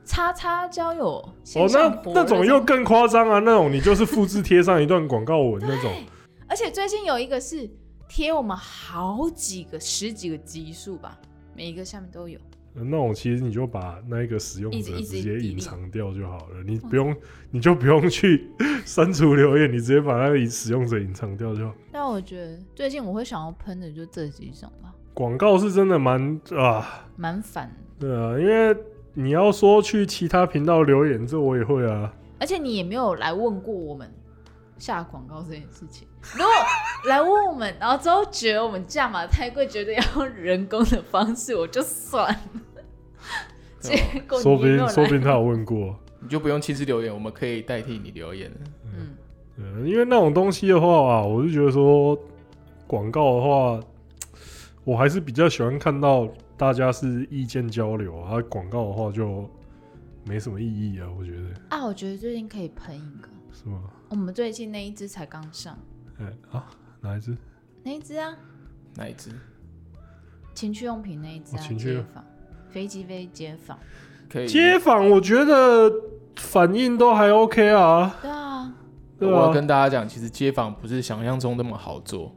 [0.04, 1.24] 叉叉交友
[1.54, 3.38] 哦，那那种又更夸张啊！
[3.38, 5.92] 那种你就是复制贴上一段广告文那种。
[6.48, 7.70] 而且最近有一个是。
[8.14, 11.18] 贴我们好几个、十几个级数吧，
[11.56, 12.38] 每一个下面都有。
[12.74, 17.16] 那我其实你就把那一个使用者直接隐藏掉就好了，你不用，
[17.50, 18.50] 你就不用去
[18.84, 21.74] 删除留言，你直接把那个使用者隐藏掉就好。
[21.90, 24.92] 但我觉得最近我会想要喷的就这几种吧。
[25.14, 27.74] 广告是真的蛮啊，蛮烦。
[27.98, 28.76] 对啊，因为
[29.14, 32.12] 你要说去其他频道留言，这我也会啊。
[32.38, 34.12] 而且你也没有来问过我们。
[34.78, 36.50] 下广告这件事情， 如果
[37.04, 42.82] 来问我们，然后之后觉得我们价码太贵，觉得要用人工的方式，我就算了。
[43.80, 43.96] 结
[44.28, 48.48] 果说不定说不定他有问过，你就不用亲自留言，我们可以代替你留言。
[48.84, 49.16] 嗯，
[49.56, 52.16] 嗯，因为那种东西的话啊，我就觉得说
[52.86, 53.80] 广告的话，
[54.84, 59.50] 我还是比较喜欢看到大家是意见交流啊，广告的话就
[60.24, 61.48] 没什么意义啊，我觉得。
[61.70, 63.28] 啊，我觉得最近可以喷一个。
[63.52, 63.82] 是吗？
[64.08, 65.76] 我们最近那一支才刚上。
[66.20, 66.70] 哎、欸、啊，
[67.02, 67.36] 哪一只？
[67.84, 68.34] 哪一只啊？
[68.96, 69.30] 哪一只？
[70.54, 71.60] 情趣用品那一只啊？
[71.60, 72.24] 情趣街访，
[72.70, 73.78] 飞机飞街访。
[74.30, 74.48] 可以。
[74.48, 75.92] 街访，我觉得
[76.36, 78.16] 反应都还 OK 啊。
[78.22, 78.74] 对啊。
[79.20, 82.34] 我要跟大家讲，其实街访不是想象中那么好做。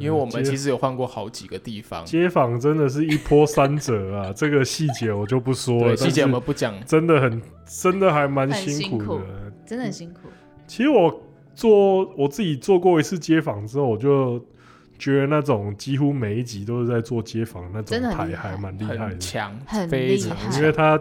[0.00, 4.32] 为我们其实有换过好几个地方，街访真的是一波三折啊！
[4.34, 9.20] 这个细节我就不说了，细节我们不讲，真的很，真的还蛮辛苦的，苦
[9.64, 10.20] 真的很辛苦。
[10.66, 11.22] 其实我
[11.54, 14.44] 做我自己做过一次街访之后，我就
[14.98, 19.00] 觉得那种几乎每一集都是在做街访那种真的很台厉害还蛮厉害的。
[19.06, 20.58] 很，强，很非常厉害。
[20.58, 21.00] 因为他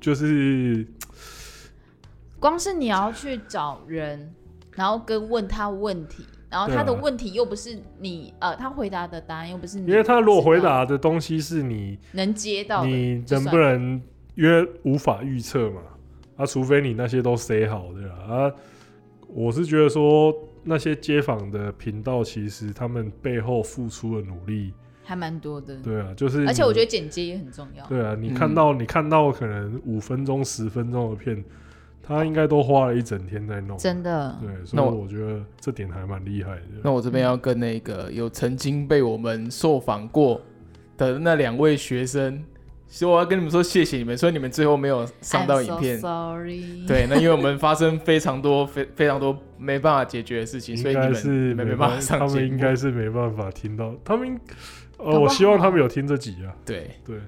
[0.00, 0.86] 就是
[2.38, 4.32] 光是你要去找人，
[4.72, 14.02] 然后跟问他问题，然后他的问题又不是你呃，他回答的答案又不是你，因为他如果回答的东西是你能接到的，你能算不能，
[14.34, 15.80] 因为无法预测嘛，
[16.36, 18.52] 啊，除非你那些都 say 好的啦啊，
[19.34, 25.76] 我是觉得说那些街访的频道，其实他们背后付出的努力，还蛮多的。
[25.82, 27.84] 对啊，就是，而且我觉得剪接也很重要。
[27.86, 31.44] 对啊，你看到、你看到可能五分钟、十分钟的片，
[32.00, 36.62] 他应该都花了一整天在弄，真的，对，所以那我我觉得这点还蛮厉害的。
[36.84, 40.40] 那我这边要跟那个有曾经被我们受访过
[40.96, 42.40] 的那两位学生，
[42.94, 46.86] 所以我要跟你们说谢谢你们，所以你们最后没有上到影片 so sorry。
[46.86, 54.38] 对，那因为我们发生非 常多、非非常多没办法解决的事情，所以你们是没办法上他们应该是没办法听到，他们
[54.98, 57.18] 呃，我希望他们有听这集啊，对，对。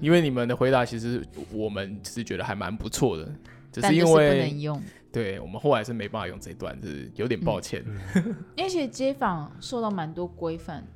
[0.00, 3.24] 因为你们的回答其实我们是觉得还蛮不错的，
[3.72, 7.82] 只是不因为能用，对我们后来是没办法用这一段，是有点抱歉。
[8.54, 10.86] 因为其实街访受到蛮多规范，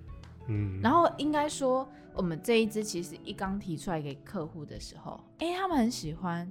[0.49, 6.51] 嗯，然后应该说我们这一支其实一刚提出来给客户的时候，哎、他们很喜欢，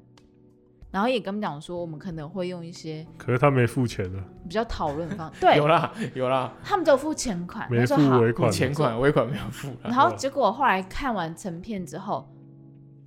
[0.92, 5.56] 然后也跟我们讲说，我们可能会用一些可是他没付钱啊，比较讨论方，对。
[5.58, 12.28] 有，啦有啦，他们就付钱款，没付尾款，付钱款尾款没有付，然后结果后来看完成片之后，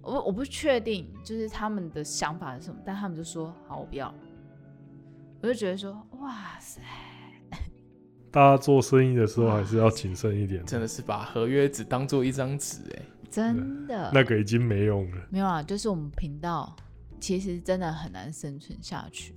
[0.03, 4.13] 我我不确定就是他们的想法是什么，但他们就说好，我不要。
[5.43, 6.81] 我就觉得说，哇塞，
[8.31, 13.03] 大家做生意的时候还是要谨慎一点，真的是把合约只当做一张纸哎。
[13.31, 15.27] 真的那个已经没用了。
[15.31, 16.75] 没有啊，就是我们频道
[17.21, 19.35] 其实真的很难生存下去。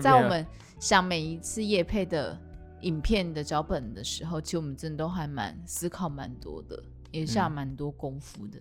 [0.00, 0.44] 在我们
[0.80, 2.36] 想每一次夜配的
[2.80, 8.58] 影片的脚本的时候，其实我们真的都还蛮思考蛮多的，也下蛮多功夫的。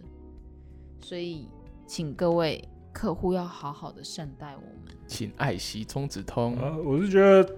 [1.00, 1.48] 所以，
[1.88, 2.64] 请各位
[2.94, 4.96] 客户要好好的善待我们。
[5.08, 6.58] 请爱惜中指通。
[6.58, 7.56] 啊，我是觉得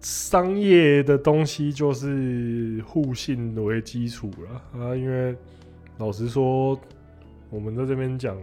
[0.00, 5.36] 商业的东西就是互信为基础了啊，因为
[5.98, 6.80] 老实说，
[7.50, 8.36] 我们在这边讲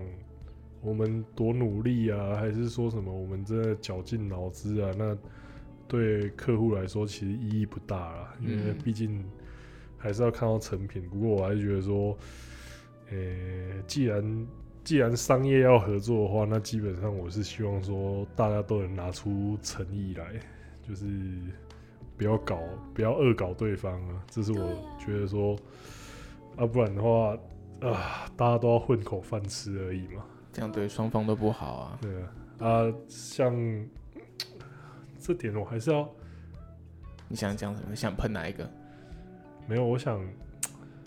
[0.82, 5.17] 我们多努力啊，还是说什么我们真的绞尽脑汁啊，那
[5.88, 9.26] 对客户来说其实意义不大啦，因为毕竟
[9.98, 11.10] 还是要看到成品。
[11.10, 12.15] 不过我还是觉得说，
[13.10, 13.17] 呃，
[13.88, 14.48] 既然
[14.84, 20.39] 既然商业要合作的话，那基本上我是希望说大家都能拿出诚意来，
[20.88, 21.06] 就是
[22.15, 22.60] 不要搞，
[22.93, 24.23] 不要恶搞对方啊。
[24.30, 25.56] 这是我觉得说，
[26.56, 27.38] 啊，不然的话
[27.82, 30.23] 啊，大家都要混口饭吃而已嘛。
[30.54, 32.00] 这样对双方都不好啊。
[32.02, 33.54] 对啊，啊，像
[35.19, 36.10] 这点我还是要
[37.28, 37.95] 你想讲什么？
[37.95, 38.69] 想喷哪一个？
[39.67, 40.19] 没有，我想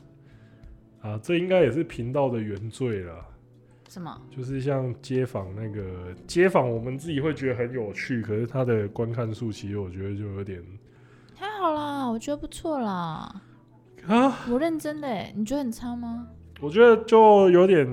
[1.00, 3.26] 啊，这应该也是频道的原罪啦。
[3.90, 4.16] 什么？
[4.30, 10.62] 就是像街访那个街访，我们自己会觉得很有趣，可是它的观看数其实我觉得就有点
[11.34, 13.42] 还好啦，我觉得不错啦。
[14.06, 16.28] 啊，我认真的耶，你觉得很差吗？
[16.60, 17.84] 我觉得就有点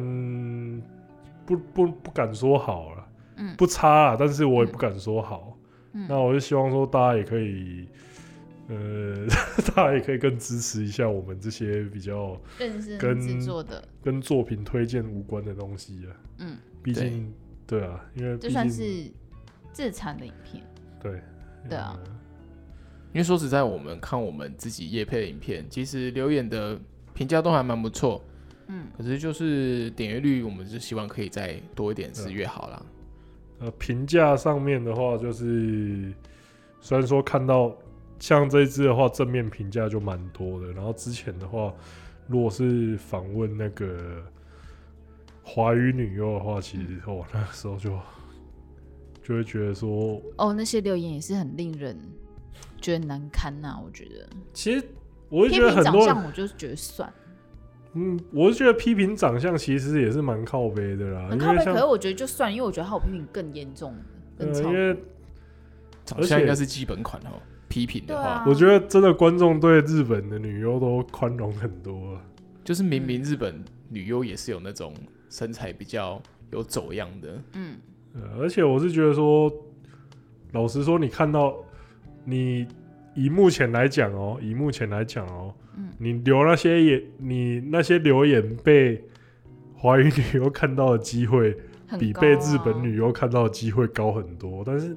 [1.47, 3.07] 不不不敢说好了，
[3.37, 5.57] 嗯不差啊，但是我也不敢说好。
[5.93, 7.87] 嗯那我就希望说大家也可以，
[8.67, 9.25] 呃，
[9.73, 16.09] 大家也可以更支持一下我们这些比较认真跟制作的，跟作品推荐无关的东西啊。
[16.39, 17.33] 嗯，毕竟
[17.65, 17.83] 对。
[17.83, 19.09] 啊，因为就算是
[19.71, 20.63] 自产的影片，
[21.01, 21.21] 对。
[21.69, 21.97] 对啊。
[22.05, 22.17] 嗯。
[23.13, 26.77] 因为说实在，我们看我们自己夜配的影片，其实留言的
[27.13, 28.23] 评价都还蛮不错。
[28.67, 32.85] 嗯，可是就是点阅率，我们是希望可以再多一点是对越好啦。
[33.59, 36.13] 呃，评价上面的话，就是
[36.81, 37.75] 虽然说看到
[38.19, 40.71] 像这一支的话，正面评价就蛮多的。
[40.73, 41.73] 然后之前的话，
[42.27, 44.23] 如果是访问那个
[45.43, 47.97] 华语女优的话，其实我，那个时候就
[49.23, 51.97] 就会觉得说，哦，那些留言也是很令人
[52.81, 54.83] 觉得难堪呐、我觉得其实
[55.29, 57.13] 我会批觉得长相，很多，我就觉得算
[57.93, 63.95] 嗯，我是觉得批评长相其实也是蛮靠背的啦，很靠背，可是我觉得就算，因为我觉得他有批评更严重、
[64.37, 64.97] 更呃，因为
[66.05, 67.41] 长相应该是基本款哦。
[67.67, 68.45] 批评的话，啊。
[68.47, 72.21] 我觉得真的观众对日本的女优都宽容很多了。
[72.63, 74.93] 就是明明日本女优也是有那种
[75.29, 77.77] 身材比较有走样的，嗯，
[78.13, 79.51] 呃，而且我是觉得说，
[80.51, 81.55] 老实说，你看到
[82.25, 82.67] 你
[83.15, 85.89] 以目前来讲哦，以目前来讲哦，嗯。
[85.97, 89.01] 你留那些也，你那些留言被
[89.73, 91.55] 华语女优看到的机会，
[91.97, 94.63] 比被日本啊女优看到的机会高很多。
[94.65, 94.95] 但是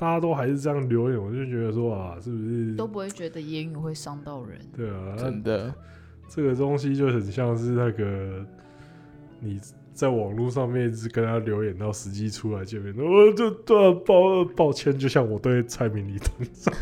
[0.00, 4.58] 大家都还是这样留言，我就觉得说啊，是不是都不会觉得言语会伤到人？
[4.74, 5.74] 对啊，真的，
[6.26, 8.42] 这个东西就很像是那个
[9.40, 9.60] 你
[9.92, 16.72] 在网络上面一直跟他留言，到实际出来见面，我就对抱抱歉，就像我对蔡明里同上。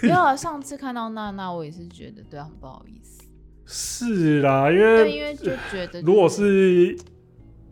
[0.00, 3.24] 没有啊，上次看到娜娜，我也是觉得对她很不好意思。
[3.66, 6.96] 是啦，因为因为就觉得、就是，如果是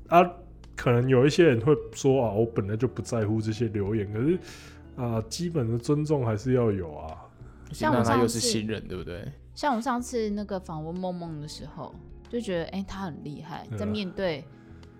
[0.08, 0.28] 啊，
[0.74, 4.36] 可能有一些人会说啊，我本来就不在乎这些留言，可是
[5.00, 7.16] 啊，基本的尊重还是要有啊。
[7.72, 9.32] 像我上次又是新人，对不对？
[9.54, 11.94] 像我上次那个访问梦梦的时候，
[12.28, 14.44] 就觉得哎、欸，他很厉害，在面对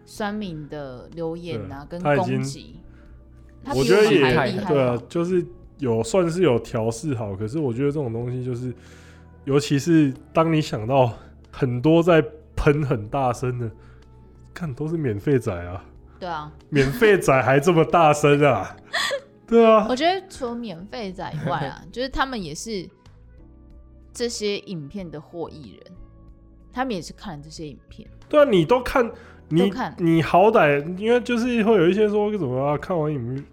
[0.07, 2.81] 酸敏的留言啊跟攻击，
[3.75, 4.21] 我觉得也
[4.67, 5.45] 对啊，就是
[5.79, 8.75] 有算是有调试好，可是我觉得这种东西就是。
[9.47, 11.11] 尤其是当你想到
[11.51, 12.23] 很多在
[12.55, 13.69] 喷很大声的，
[14.53, 15.83] 看都是免费仔啊，
[16.21, 18.77] 对啊，免费仔还这么大声啊，
[19.51, 19.87] 对啊。
[19.91, 22.89] 我觉得除了免费仔以外啊， 就是他们也是
[24.15, 25.93] 这些影片的获益人，
[26.73, 28.09] 他们也是看了这些影片。
[28.29, 29.11] 对啊，你都看，
[29.49, 33.45] 你都看你好歹因为就是会有一些说怎么啊，看完影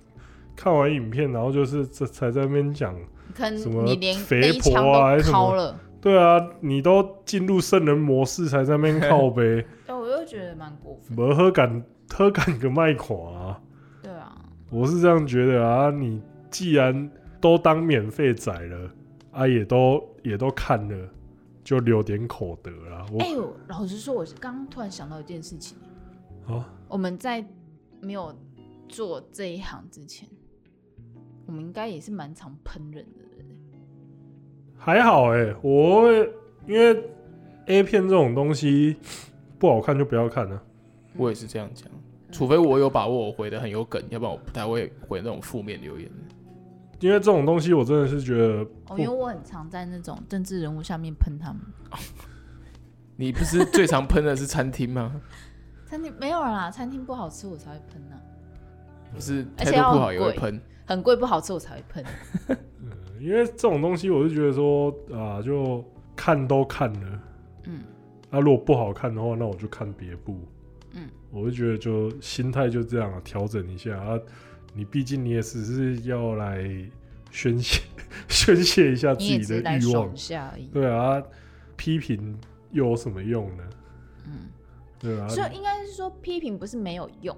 [0.56, 2.96] 看完影片，然后就是这才在那边讲。
[3.38, 3.86] 什么
[4.26, 5.76] 肥婆啊，还是什么？
[6.02, 9.64] 对啊，你都进入圣人模式才在那边靠呗。
[9.86, 11.16] 对，我又觉得蛮过分。
[11.16, 13.62] 没喝敢喝敢个卖垮啊？
[14.70, 15.90] 我是这样觉得啊。
[15.90, 17.10] 你既然
[17.40, 18.92] 都当免费仔了，
[19.32, 21.10] 啊，也都也都看了，
[21.64, 23.06] 就留点口德啦。
[23.20, 25.78] 哎呦，老实说，我是刚刚突然想到一件事情。
[26.48, 27.46] 啊，我们在
[28.02, 28.34] 没有
[28.88, 30.28] 做这一行之前，
[31.46, 33.26] 我们应该也是蛮常喷人的。
[34.80, 36.34] 还好哎、欸，我会
[36.68, 37.04] 因为
[37.66, 38.96] A 片这种东西
[39.60, 40.64] 不好看就不要看了、啊。
[41.18, 41.90] 我也是这样讲，
[42.32, 46.10] 除非我有把握我回的很有梗，要不然我不太会回那种负面留言。
[47.00, 51.62] 因为这种东西我真的是觉得，哦，因为我很常在那种政治人物下面喷他们。
[53.16, 55.22] 你不是最常喷的是餐厅吗？
[55.86, 58.22] 餐厅没有啦，餐厅不好吃我才会喷呢、啊。
[59.14, 62.06] 不是态度不好也会喷，很贵不好吃我才会喷。
[63.20, 65.84] 因为这种东西，我是觉得说啊，就
[66.16, 67.20] 看都看了，
[67.64, 67.82] 嗯，
[68.30, 70.57] 那、啊、如果不好看的话，那我就看别部，嗯，
[71.32, 74.20] 我就觉得就心态就这样啊，调整一下啊。
[74.74, 76.64] 你毕竟你也只是要来
[77.32, 77.82] 宣泄
[78.30, 80.14] 宣泄一下自己的欲望，
[80.72, 81.22] 对啊，
[81.76, 82.38] 批评
[82.72, 83.64] 又有什么用呢？
[84.26, 84.50] 嗯，
[85.00, 87.36] 对啊，所以应该是说批评不是没有用，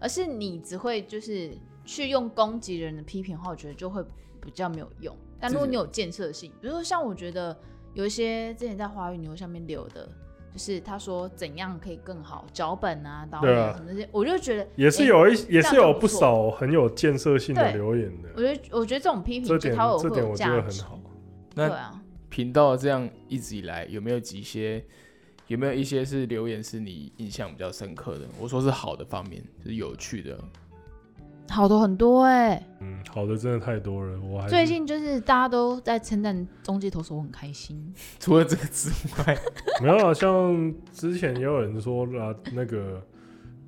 [0.00, 4.04] 而是你只会就是去用攻击人的批评的话，我觉得就会。
[4.38, 7.58] 比较没有用，但如果你有建设性，比如说像我觉得
[7.94, 10.08] 有一些之前在华语牛下面留的，
[10.56, 18.30] 就是他说怎样可以更好，脚本啊、导演什么这些，我就觉得也是有一也是有不少很有建设性的留言的。
[18.34, 20.98] 我觉得我觉得这种批评，这点这点我觉得很好。
[21.54, 24.82] 那对啊，频道这样一直以来有没有几些
[25.48, 28.26] 有没有一些是留言是你印象比较深刻的？
[28.40, 30.42] 我说是好的方面，就是有趣的。
[31.48, 34.20] 好的很多哎、欸，嗯，好的真的太多了。
[34.20, 37.94] 我还最近就是大家都在称赞中介投手，我很开心。
[38.20, 39.38] 除了这个之外，
[39.80, 40.12] 没有啊。
[40.12, 43.00] 像之前也有人说啊，那个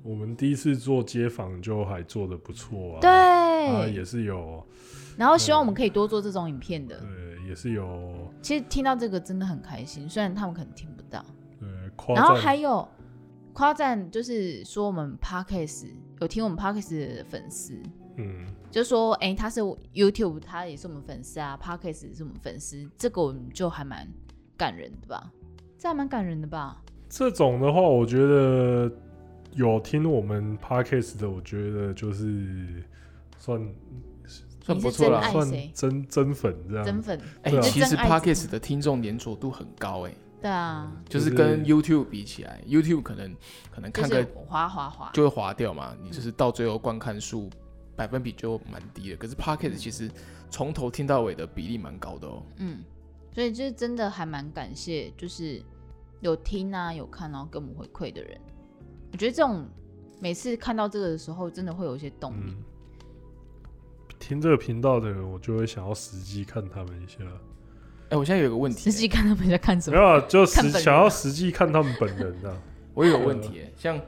[0.03, 2.99] 我们第一次做街访就还做的不错啊。
[3.01, 4.63] 对啊，也是有。
[5.17, 6.97] 然后希望我们可以多做这种影片的。
[6.99, 8.31] 对，也是有。
[8.41, 11.23] 其实听到这个真的很开心，虽然他们可能听不到。
[11.59, 12.87] 对，然后还有
[13.59, 15.87] 夸赞，就是说我们 Podcast。
[16.21, 17.77] 有听我们 Podcast 的粉丝，
[18.15, 19.59] 嗯，就说，哎、欸，他是
[19.93, 24.07] YouTube，他也是我们粉丝啊，Podcast 也是我们粉丝，这个我们就还蛮
[24.55, 25.29] 感人的吧？
[25.77, 26.81] 这还蛮感人的吧？
[27.09, 28.89] 这种的话，我觉得
[29.51, 32.81] 有听我们 Podcast 的，我觉得就是
[33.37, 33.61] 算
[34.63, 37.19] 算不错啦，算真真粉这样，真粉。
[37.41, 40.28] 哎、欸，其实 Podcast 的听众粘着度很高、欸，哎。
[40.41, 43.35] 对啊，就是跟 YouTube 比起来，YouTube 可能
[43.71, 47.49] 可能看个滑滑滑就会滑掉嘛，你就是到最后观看数
[47.95, 49.17] 百分比就蛮低的。
[49.17, 50.09] 可是 Podcast 其实
[50.49, 52.41] 从头听到尾的比例蛮高的哦。
[52.55, 52.81] 嗯，
[53.33, 55.61] 所以就是真的还蛮感谢，就是
[56.21, 58.39] 有听啊有看然后跟我们回馈的人。
[59.11, 59.67] 我觉得这种
[60.21, 62.55] 每次看到这个的时候，真的会有一些动力。
[62.55, 62.63] 嗯，
[64.17, 67.19] 听这个频道的人，我就会想要实际看他们一下。
[68.09, 69.95] 哎、欸，我现在有个问题、欸，实际看他们在看什么？
[69.95, 72.57] 没有、啊，就实想要实际看他们本人 的、啊。
[72.93, 73.99] 我有个问题、欸，像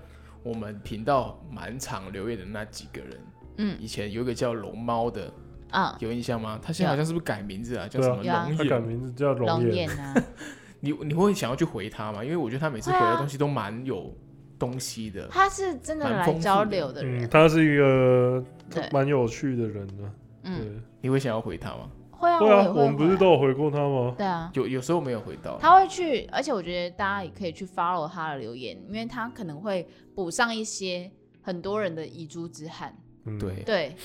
[0.43, 3.19] 我们频道满场留言的那几个人，
[3.57, 5.31] 嗯，以前有一个叫龙猫的
[5.69, 6.59] 啊，有印象吗？
[6.61, 7.87] 他现在好像是不是改名字啊？
[7.87, 8.57] 叫什么龙眼？
[8.57, 10.15] 他改名字叫龙眼啊。
[10.83, 12.23] 你你会想要去回他吗？
[12.23, 14.11] 因为我觉得他每次回的东西都蛮有
[14.57, 15.27] 东西的。
[15.29, 18.43] 他是真的来交流的人，嗯、他是一个
[18.91, 20.11] 蛮有趣的人的。
[20.43, 21.87] 嗯，你会想要回他吗？
[22.21, 24.13] 会啊，我，我们不是都有回过他吗？
[24.17, 31.11] 对啊，有有时候没有回到，他会去，而且我觉得大家也可以去 follow 他的留言，因为他可能会补上一些
[31.41, 32.95] 很多人的遗珠之憾。
[33.25, 33.95] 嗯、对对，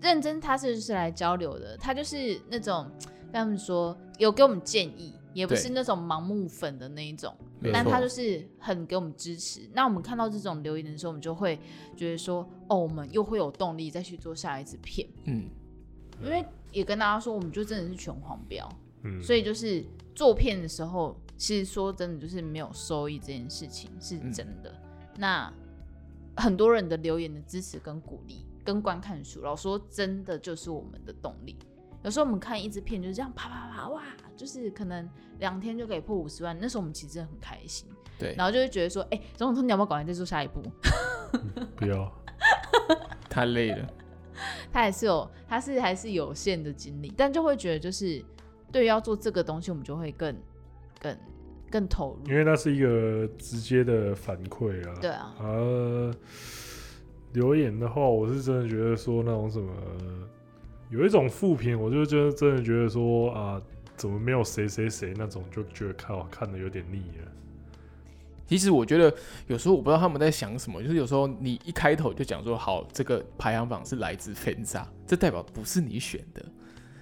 [0.00, 5.14] 认真他是就是来交流的，他就是那种跟他们说有给我们建议。
[5.34, 7.32] 也不是那种盲目粉的那一种，
[7.72, 9.60] 但他就是很给我们支持。
[9.72, 11.56] 那我们看到这种留言的时候，我们就会
[11.96, 15.06] 觉得说，哦，我们又会有动力再去做下一次片。
[15.26, 15.44] 嗯，
[16.24, 16.44] 因为
[16.78, 18.68] 也跟大家说，我们就真的是全黄标，
[19.02, 24.70] 嗯，所以就是做片的时候，其实说真的就是没有收益这件事情是真的。
[24.70, 25.52] 嗯、那
[26.36, 31.56] 很多人的留言的支持跟鼓励跟观看数，老说真的就是我们的动力。
[32.04, 34.02] 有时候我们看一支片就是这样啪啪啪哇，
[34.36, 35.08] 就是可能
[35.40, 37.88] 两天就可以破五十万，那时候我们其实真的很开心。
[38.16, 40.62] 对，然后就会觉得说，哎、欸，总统说你要不要赶快再做下一步？
[41.34, 42.12] 嗯、不要，
[43.28, 43.88] 太累了。
[44.72, 48.24] 他还是有，他是还是有限的精力，但就会觉得就是
[48.72, 50.36] 对于要做这个东西，我们就会更
[51.00, 51.16] 更
[51.70, 54.94] 更投入，因为那是一个直接的反馈啊。
[55.00, 55.34] 对啊。
[55.40, 56.14] 呃，
[57.32, 59.72] 留言的话，我是真的觉得说那种什么。
[60.90, 63.60] 有一种负评，我就觉得真的觉得说啊，
[63.94, 67.30] 怎么没有谁谁谁那种，就觉得看看的有点腻了。
[68.48, 69.14] 其实我觉得
[69.46, 76.42] 有时候我不知道他们在想什么，就是有时候你一开头就讲说好，这个排行榜是来自 FANZA，这代表不是你选的，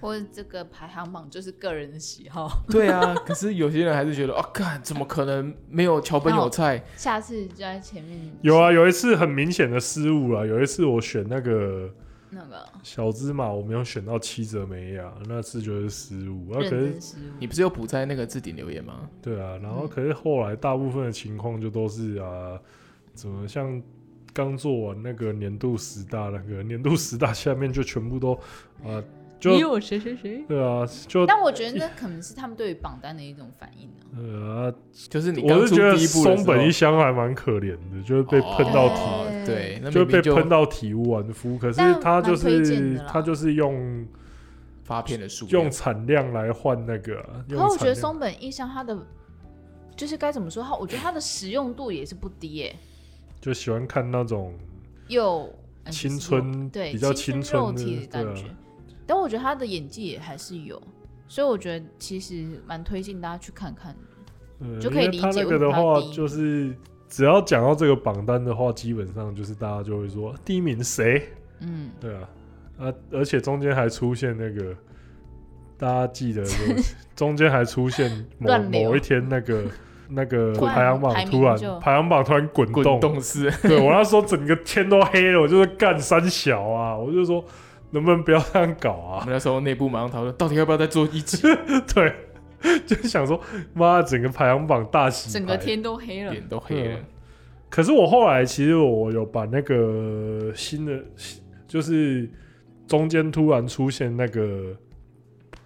[0.01, 2.49] 或者这个排行榜就是个人的喜好。
[2.69, 6.83] 对啊，可是有些人还是觉得啊，看怎么可能没有桥本有菜？
[6.97, 8.19] 下次就在前面。
[8.41, 11.89] 有啊，有一次很明显的失误啊，有一次我选那个。
[12.29, 16.51] 那个小芝麻我没有选到七折美雅，那次就是失误。
[16.51, 19.09] 啊，可是你不是有补在那个置顶留言吗？
[19.21, 22.59] 对啊，然后可是后来大部分的情况就都是啊，
[23.13, 23.81] 怎么像
[24.33, 28.33] 刚做完那个年度十大那个年度十大下面就全部都
[28.83, 29.03] 啊。
[29.39, 30.43] 就你有谁谁谁？
[30.47, 34.17] 对啊，就但我觉得那可能是他们对于榜单的一种反应呢、啊。
[34.17, 34.73] 呃、啊，
[35.09, 41.57] 就是你我是觉得松本一香还蛮可怜的，就是被喷到体，哦、对，就被喷到体无完肤。
[41.57, 44.07] 可是他就是他就是用
[44.83, 47.45] 发片的数用产量来换那个、啊。
[47.47, 48.97] 然后我觉得松本一香它的
[49.95, 50.63] 就是该怎么说？
[50.63, 52.79] 他我觉得它的实用度也是不低耶、欸。
[53.39, 54.51] 就喜欢看那种
[55.09, 55.53] 又
[55.91, 58.45] 青春对比较青春肉体的感觉。
[59.07, 60.79] 但我觉得他的演技也还是有，
[61.29, 63.99] 所以我觉得其实蛮推荐大家去看看的，
[64.59, 65.31] 嗯、就可以理解他。
[65.31, 66.75] 他那个的话，就是
[67.07, 71.23] 只要讲到这个榜单的话，基本上就是大家就会说第一名谁？
[71.61, 72.29] 嗯，对啊，
[72.79, 74.75] 啊，而且中间还出现那个，
[75.77, 76.43] 大家记得，
[77.15, 79.63] 中间还出现某某一天那个
[80.09, 87.41] 那个排行榜突然排行榜突然滚动，动是对我那时候整个天都黑了，我就是干三小啊，我就说。
[87.91, 89.19] 能不能不要这样搞啊？
[89.21, 91.41] 我们那时候内部马上讨论，到底要不要再做一集？
[91.95, 92.13] 对，
[92.85, 93.39] 就想说，
[93.73, 96.99] 妈，整个排行榜大洗，整个天都黑了，脸都黑了。
[97.69, 101.01] 可是我后来其实我有把那个新的，
[101.67, 102.29] 就是
[102.87, 104.75] 中间突然出现那个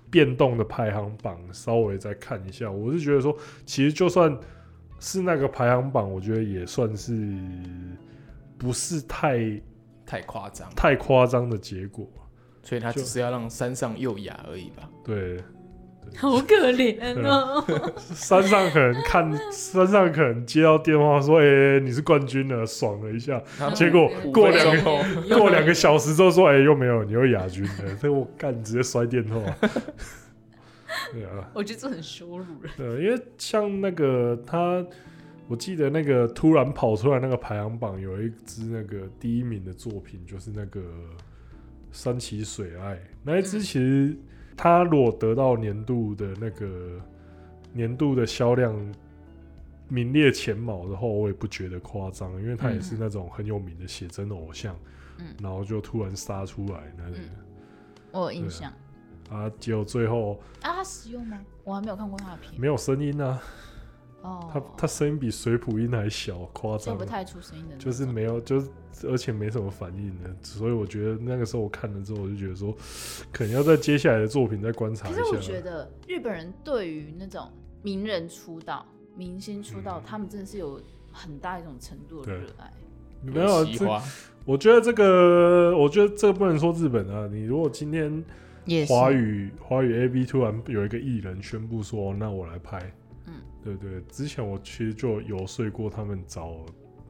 [0.09, 2.69] 变动的排行榜，稍微再看一下。
[2.72, 4.38] 我是觉得说，其实就算
[4.99, 7.13] 是那个排行榜，我觉得也算是
[8.59, 9.59] 不是太。
[10.12, 12.05] 太夸张，太夸张的结果，
[12.62, 14.89] 所以他只是要让山上幼雅而已吧？
[15.05, 15.38] 对，
[16.03, 17.64] 对好可怜哦。
[17.97, 23.41] 山上可能看，山上可能接到电话说：“哎、欸，你是冠军了，爽了一下。”
[23.74, 25.03] 结果过两个
[25.39, 29.39] 过两个小时之后说：“哎、欸，又没有，你又亚军了。”所以我干，直接摔电话。
[31.14, 32.74] 对啊，我觉得这很羞辱人。
[32.76, 34.86] 对，因为像那个他。
[35.52, 40.82] 我记得那个突然跑出来那个排行榜，有一支那个第一名的作品，就是那个
[41.91, 43.62] 山崎水爱那一支。
[43.62, 44.18] 其实
[44.56, 46.97] 他如果得到年度的那个
[47.74, 48.74] 年度的销量
[49.89, 54.74] 名列前茅的话，我也不觉得夸张，因为他也是那种很有名的写真偶像。
[55.20, 57.18] 嗯然后就突然杀出来那个，
[58.14, 58.72] 我有印象
[59.30, 59.52] 啊。
[59.60, 61.38] 结果最后啊，他使用吗？
[61.66, 63.43] 我还没有看过他的片，没有声音啊。
[64.22, 68.69] 哦，他他声音比水普音还小，夸张，不太出声音的，就是没有，就是
[69.07, 72.76] 而且没什么反应的，所以我觉得那个时候我看了之后，我就觉得说，
[73.32, 75.19] 可能要在接下来的作品再观察一下。
[75.22, 77.49] 可是我觉得日本人对于那种
[77.82, 80.80] 名人出道、明星出道，嗯、他们真的是有
[81.11, 82.72] 很大一种程度的热爱。
[83.24, 84.01] 没有，这
[84.45, 87.28] 我觉得这个，我觉得这个不能说日本啊。
[87.32, 88.24] 你如果今天
[88.88, 92.93] 华语华语 A B 突然有一个艺人宣布说，那我来拍。
[93.63, 96.65] 对对，之前我其实就游说过他们找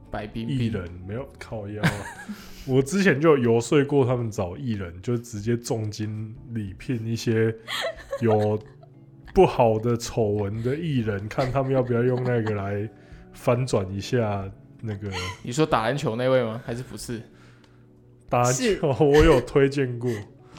[0.09, 1.91] 白冰艺人没有靠腰、啊。
[2.67, 7.55] 我之前就游说过他们找艺人，就直接重金礼聘一些
[8.22, 8.59] 有
[9.34, 12.89] 不好的丑闻的艺人，看他们要不要用那个来
[13.34, 14.49] 翻转一下
[14.82, 15.09] 那个。
[15.41, 16.61] 你说打篮球那位吗？
[16.65, 17.22] 还是不是？
[18.30, 20.11] 打篮球我有推荐过。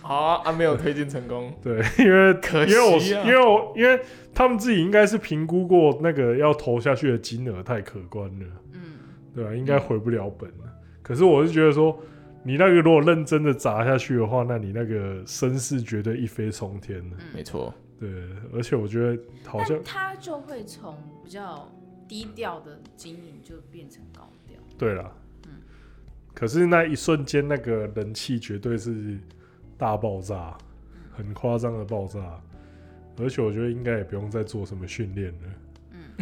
[0.02, 1.52] 好啊，啊没有推进成功。
[1.62, 4.02] 对，因为可惜、啊、因为我因为我因为
[4.34, 8.80] 他们自己应该是评估过那个要投下去的金额太可观了，嗯，
[9.32, 9.54] 对啊？
[9.54, 10.64] 应该回不了本了。
[10.64, 10.72] 嗯、
[11.02, 11.96] 可是我是觉得说，
[12.42, 17.16] 你那个如果认真的砸下去的话，那你那个声势绝对一飞冲天了。
[17.20, 18.10] 嗯、没错，对，
[18.52, 21.70] 而且我觉得好像他就会从比较
[22.08, 24.58] 低调的经营就变成高调。
[24.76, 25.12] 对啦，
[25.46, 25.52] 嗯，
[26.34, 29.16] 可是那一瞬间那个人气绝对是。
[29.82, 30.56] 大爆炸，
[31.12, 32.40] 很夸张的爆炸，
[33.18, 35.38] 而且我觉得应该也不用再做什么训练了。
[35.90, 36.14] 嗯，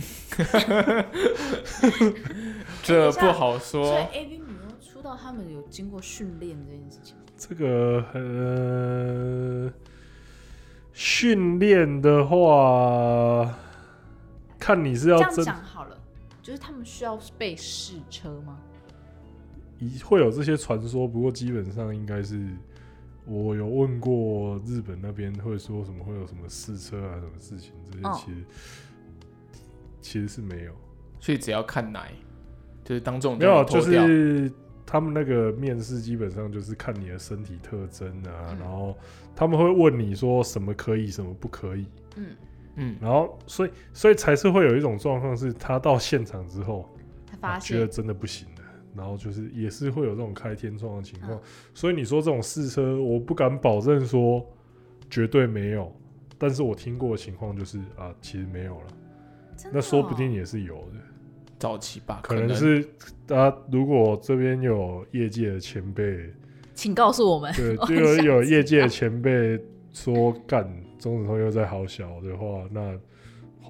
[2.82, 3.84] 这不好说。
[3.84, 7.14] 所以 AV 女优出道，他们有经过训练这件事情？
[7.36, 9.70] 这个呃，
[10.94, 13.54] 训练的话，
[14.58, 15.98] 看你是要这样讲好了，
[16.40, 18.58] 就是他们需要被试车吗？
[20.02, 22.48] 会有这些传说，不过基本上应该是。
[23.30, 28.46] 我有问过日本那边会说什么会有什么试车啊，什么事情这些其实、哦、
[30.00, 30.74] 其实是没有，
[31.20, 32.10] 所以只要看奶，
[32.82, 34.52] 就是当众没有，就是
[34.84, 38.96] 他们那个面试基本上就是看你的身体特征啊，嗯、然后
[39.36, 42.26] 他们会问你说什么可以，什么不可以，嗯。
[42.76, 46.88] 嗯，然后所以所以才是会有一种状况是他到现场之后，
[47.26, 48.46] 他发现、啊、觉得真的不行。
[48.94, 51.40] 然后就是也是会有这种开天窗的情况，嗯、
[51.74, 54.44] 所以你说这种试车，我不敢保证说
[55.08, 55.92] 绝对没有，
[56.38, 60.98] 但是我听过的情况就是啊，其实没有了，哦、那说不定也是有的，
[61.58, 62.82] 早期吧，可能是
[63.26, 66.28] 大家如果这边有业界的前辈，
[66.74, 69.62] 请告诉我们，对，就有有业界的前辈
[69.92, 70.64] 说干
[70.98, 72.98] 中指通又在好小的话，那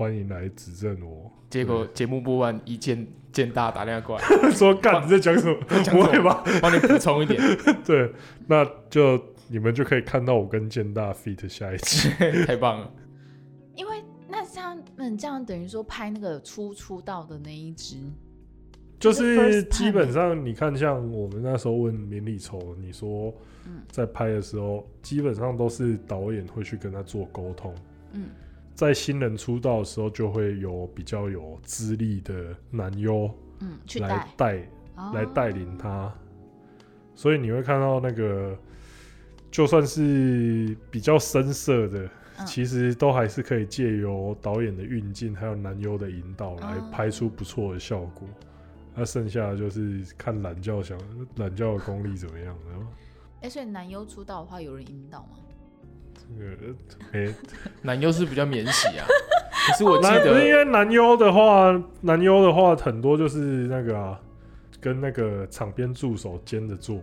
[0.01, 1.31] 欢迎来指正我。
[1.51, 3.07] 结果节目播完一见。
[3.33, 5.57] 见大打电话过来 说：“干，你在讲什么？
[5.93, 6.43] 不会吧？
[6.61, 7.41] 帮你补充一点。
[7.87, 8.11] 对，
[8.49, 12.09] 那就你们就可以看到我跟建大 feat 下一期，
[12.45, 12.91] 太棒了。
[13.77, 17.99] 因为那这样，嗯，这样等于说拍那个初出道的那一支，
[18.99, 23.33] 就是基本上你看，像我们那时候问明理筹，你说
[23.93, 27.73] 在拍的时候，基本上都是导演会去跟他做沟通。
[28.15, 28.25] 嗯。
[28.81, 34.67] 在新人出道的时候，就会有比较有资历的男优，嗯，来带
[35.13, 36.11] 来带领他，
[37.15, 38.57] 所以你会看到那个，
[39.51, 42.09] 就算是比较深色的，
[42.47, 48.27] 其实都还是可以借由导演的运镜，还有男优的引导来拍出不错的效果。
[48.95, 50.99] 那剩下的就是看懒觉想
[51.37, 52.87] 懒觉的功力怎么样了。
[53.43, 55.37] 哎，所以男优出道的话，有人引导吗？
[56.39, 57.35] 呃，哎，
[57.83, 59.07] 男优是比较免洗啊。
[59.67, 64.21] 可是我记得，因为男优的话，男优的话很多就是那个啊，
[64.81, 67.01] 跟那个场边助手兼着做。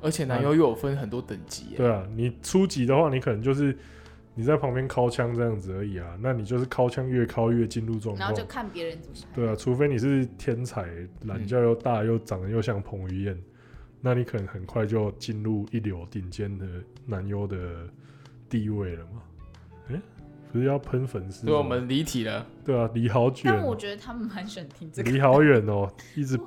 [0.00, 1.74] 而且男优又有分很多等级。
[1.76, 3.76] 对啊，你初级的话，你可能就是
[4.34, 6.18] 你在旁边敲枪这样子而已啊。
[6.20, 9.16] 那你就是敲枪越敲越进入状况，然后就看别人怎么。
[9.32, 10.88] 对啊，除非你是天才，
[11.26, 13.40] 懒觉又大又长得又像彭于晏，
[14.00, 16.66] 那你可能很快就进入一流顶尖的
[17.06, 17.56] 男优的。
[18.52, 19.22] 地位了吗？
[19.88, 20.02] 哎、欸，
[20.52, 21.46] 不是要喷粉丝？
[21.46, 22.46] 对，我们离题了。
[22.62, 23.40] 对啊，离好远。
[23.44, 25.10] 但我觉得他们蛮喜欢听这个。
[25.10, 26.38] 离好远哦， 一直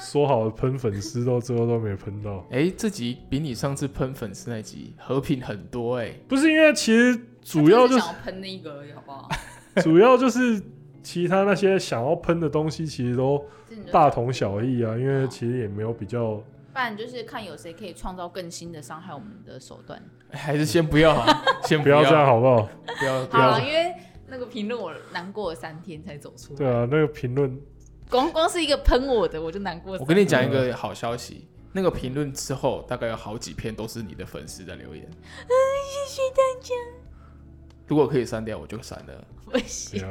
[0.00, 2.38] 说好喷粉丝，到最后都没喷到。
[2.50, 6.20] 哎、欸，这集比你上次喷粉丝那集和平很多哎、欸。
[6.26, 9.28] 不是因为其实主要就是喷那一个而已，好不好？
[9.82, 10.62] 主要就是
[11.02, 13.44] 其他那些想要喷的东西，其实都
[13.92, 14.96] 大同小异啊。
[14.96, 16.42] 因为其实也没有比较。
[16.72, 20.02] 不然就是看有谁可以创造更新的伤害我们的手段，
[20.32, 22.68] 还是先不要啊， 先不要这样好不好？
[22.98, 23.94] 不要，好了，因为
[24.26, 26.58] 那个评论我难过了三天才走出来。
[26.58, 27.60] 对啊，那个评论
[28.10, 29.96] 光光是一个喷我的，我就难过。
[29.98, 35.04] 我跟你讲一个好消息，那个评论之后大概有好几篇都是你的粉丝在留言。
[35.04, 35.52] 嗯，
[36.08, 36.74] 谢谢大家。
[37.86, 39.24] 如果可以删掉，我就删了。
[39.44, 40.02] 不行。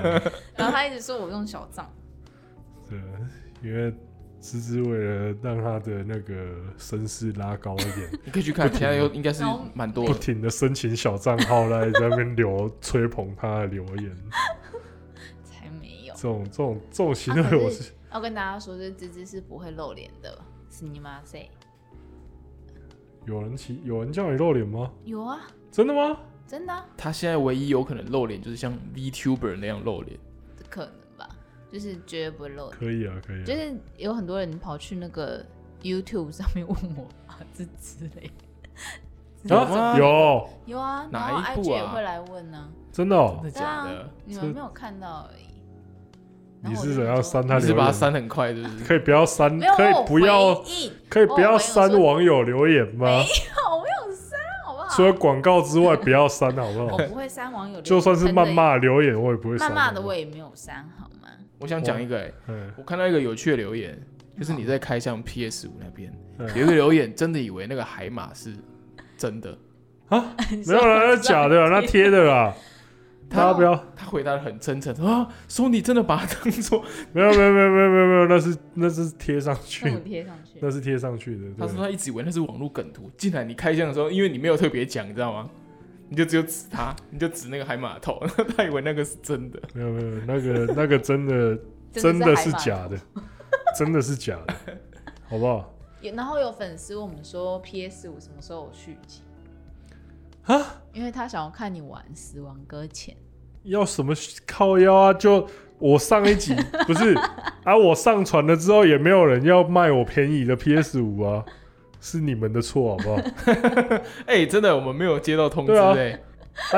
[0.54, 1.90] 然后他一直说我用小账。
[2.88, 2.98] 对，
[3.62, 3.94] 因为。
[4.42, 6.34] 只是为了让他的那个
[6.76, 14.16] 声势拉高一点， 你可以去看，其他有应该是蛮多，不停的申请小账号来在那边留吹捧他的留言，
[15.44, 20.36] 才没有这种这种这种行为，我是要跟大家说，这芝芝是不会露脸的，
[20.68, 21.22] 是你妈？
[21.24, 21.48] 谁？
[23.24, 24.90] 有人提，有人叫你露脸吗？
[25.04, 25.40] 有啊，
[25.70, 26.18] 真的吗？
[26.48, 26.84] 真的。
[26.96, 30.18] 他现在唯一有可能露脸，就是像 VTuber 那样露脸，
[30.68, 31.01] 可能吧。
[31.72, 32.68] 就是绝对不会漏。
[32.70, 33.44] 可以啊，可以啊。
[33.44, 35.44] 就是有很多人跑去那个
[35.82, 38.30] YouTube 上面问我啊，这之类。
[39.44, 39.96] 有吗？
[39.98, 41.42] 有有啊，哪一部啊？
[41.42, 42.68] 然后 IG 也会来问呢。
[42.92, 43.40] 真的哦？
[43.42, 44.08] 真的假的？
[44.24, 45.46] 你们没有看到而已。
[46.64, 47.56] 你是想要删他？
[47.56, 48.84] 你是把它删很快，是不是？
[48.84, 50.62] 可以不要删，可以不要，
[51.08, 53.06] 可以不要删网友留言吗？
[53.06, 54.88] 没有，我没有删，好不好？
[54.90, 56.94] 除了广告之外，不要删，好不好？
[57.02, 59.68] 我不会删网友留言，就算是谩骂留言，我也不会删。
[59.68, 61.28] 谩骂的我也没有删，好吗？
[61.62, 62.32] 我想讲一个，哎，
[62.76, 63.96] 我看到一一个有趣的留言，
[64.38, 66.12] 就是你在开箱 PS 五那边
[66.56, 68.52] 有一个留言，真的以为那个海马是
[69.16, 69.56] 真的
[70.08, 70.34] 啊？
[70.66, 72.54] 没有啦，那假的，那贴的啦。
[73.30, 76.84] 他不要，他回答的很真诚啊，说你真的把它当做
[77.14, 81.44] 没有没有没有没有没有没有，那是那是贴上去，贴上去，那是贴上去的。
[81.58, 85.48] 他说他一直以为那是网络梗图，竟然你开箱的时候，因为你没有特别讲，你知道吗？
[86.12, 88.22] 你就只有指他，你就指那个海马头，
[88.54, 89.58] 他以为那个是真的。
[89.72, 91.58] 没有没有，那个 那个真的
[91.90, 92.98] 真的是假的，
[93.78, 94.54] 真的是假的，
[95.26, 95.72] 好不好？
[96.14, 99.22] 然后有粉丝问我们说，PS 五什么时候有续集？
[100.44, 100.82] 啊！
[100.92, 103.14] 因为他想要看你玩《死亡搁浅》，
[103.62, 104.12] 要什么
[104.46, 105.14] 靠腰啊？
[105.14, 105.48] 就
[105.78, 106.54] 我上一集
[106.86, 107.14] 不是
[107.64, 107.74] 啊？
[107.74, 111.42] 我上传了之后也没有人要卖我便宜的 PS 五啊，
[112.02, 113.22] 是你们的错好不好？
[114.26, 116.20] 哎、欸，真的，我们没有接到通知哎、欸，啊，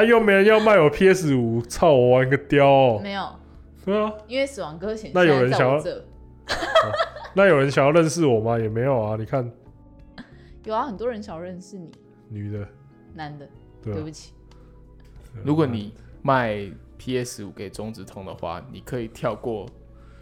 [0.00, 3.00] 啊又没人要卖我 PS 五，操我玩个雕哦！
[3.02, 3.26] 没有，
[3.86, 5.82] 对啊，因为《死亡搁浅》那有人想要、啊，
[7.34, 8.58] 那有人想要认识我吗？
[8.58, 9.50] 也没有啊，你看，
[10.64, 11.90] 有啊，很多人想要认识你，
[12.28, 12.68] 女的。
[13.14, 13.48] 男的，
[13.82, 14.32] 对，不起。
[15.42, 19.66] 如果你卖 PS 五给中指通的话，你可以跳过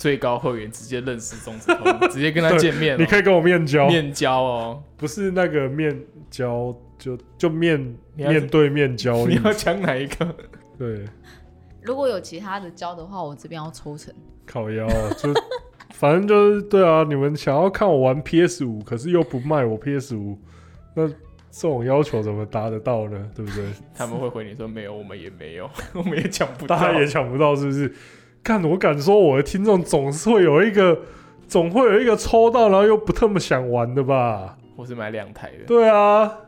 [0.03, 2.99] 最高会员，直接认识钟子通， 直接跟他见面。
[2.99, 5.97] 你可以跟我面交，面交哦，不是那个面
[6.29, 7.79] 交，就就面
[8.17, 9.15] 面对面交。
[9.31, 10.35] 你要讲哪一个？
[10.77, 11.05] 对，
[11.83, 14.13] 如果有其他的交的话，我这边要抽成。
[14.45, 15.33] 烤腰，就
[15.95, 20.37] 反正就是对啊，你们想要看我玩 PS 五，可是又不卖我 PS 五，
[20.97, 21.09] 那。
[21.55, 23.31] 这种要求怎么达得到呢？
[23.35, 23.63] 对不对？
[23.95, 27.93] 他们会回你说没有，我们也没有，我们也抢不到，大家也抢不到，是不是？
[28.43, 30.99] 看我敢说，我的听众总是会有一个，
[31.47, 34.59] 总会有一个抽到，然后又不特么想玩的吧？
[34.77, 35.65] 我是买两台的？
[35.67, 36.39] 对啊，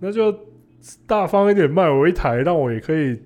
[0.00, 0.34] 那就
[1.06, 3.22] 大方一点卖我一台，让我也可以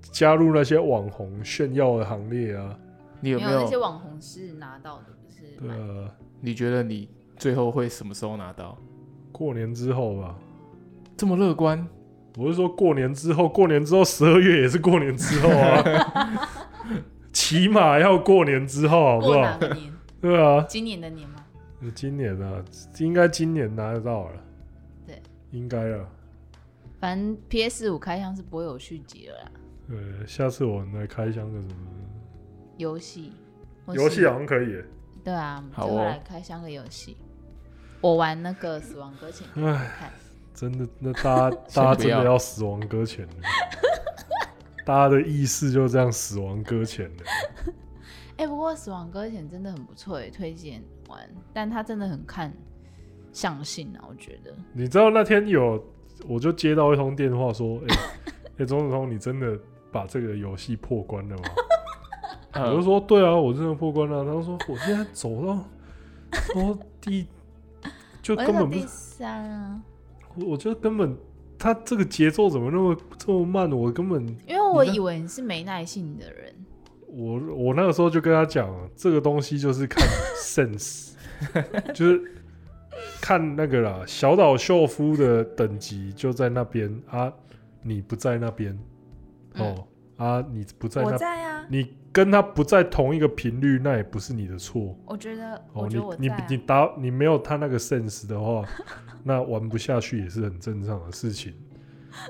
[0.00, 2.78] 加入那些网红炫耀的行列啊！
[3.20, 5.04] 你有没有那些网红是拿到的？
[5.26, 5.60] 不是？
[5.60, 6.08] 对啊，
[6.40, 8.78] 你觉得你最后会什么时候拿到？
[9.30, 10.34] 过年之后吧，
[11.16, 11.86] 这么乐观？
[12.38, 15.82] 我是说过年之后，过年之后十二月也是过年之后啊，
[17.32, 19.32] 起码要过年之后，好不好？
[19.32, 19.92] 过哪个年？
[20.20, 21.44] 对啊，今年的年吗？
[21.94, 22.62] 今年啊，
[22.98, 24.32] 应该今年拿得到了。
[25.06, 25.20] 对，
[25.50, 26.08] 应该了。
[27.00, 29.50] 反正 PS 五开箱是不会有续集了啦。
[29.88, 31.74] 对，下次我们来开箱个什么
[32.76, 33.32] 游戏？
[33.88, 34.76] 游戏好像可以。
[35.24, 37.16] 对啊，我们就来开箱个游戏。
[38.00, 40.10] 我玩那个死亡搁浅，哎，
[40.54, 43.34] 真的，那大家大家真的要死亡搁浅了，
[44.84, 47.22] 大家的意识就这样死亡搁浅了。
[48.38, 51.20] 哎，不过死亡搁浅真的很不错哎，推荐玩，
[51.52, 52.52] 但他真的很看
[53.32, 54.54] 相信啊，我觉得。
[54.72, 55.84] 你知道那天有，
[56.26, 57.96] 我就接到一通电话说，哎，
[58.58, 59.58] 哎，钟子通，你真的
[59.90, 61.42] 把这个游戏破关了吗？
[62.54, 64.24] 我就说，对啊，我真的破关了。
[64.24, 65.64] 他说，我现在走到
[66.52, 67.26] 说第。
[68.22, 69.82] 就根本不是三啊！
[70.36, 71.16] 我我觉得根本
[71.62, 73.70] 他这个节奏怎么那么这么慢？
[73.70, 76.52] 我根本因为我以为你是没耐性的人。
[77.06, 80.04] 我我那个时候就跟他讲，这个东西就是看
[80.42, 81.12] sense，
[81.94, 82.20] 就是
[83.20, 84.02] 看那个啦。
[84.08, 87.32] 小岛秀夫的等级就在那边啊，
[87.80, 88.76] 你不在那边
[89.54, 89.84] 哦、嗯、
[90.22, 91.94] 啊，你不在那，我在啊，你。
[92.14, 94.94] 跟他不在同一个频率，那也不是你的错。
[95.06, 98.62] 我觉得，哦，你你你打你没有他那个 sense 的话，
[99.24, 101.54] 那玩不下去也是很正常的事情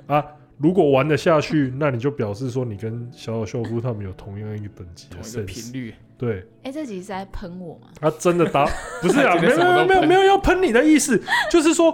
[0.07, 0.25] 啊。
[0.59, 5.93] 如果玩得下去，那你就表示说你跟小小秀夫他们有同样一个等级的 sense 频率。
[6.17, 7.89] 对，哎、欸，这集是在喷我吗？
[8.01, 8.65] 他真的打
[9.01, 11.21] 不是啊， 没有没有没有没有要喷你的意思，
[11.51, 11.93] 就是说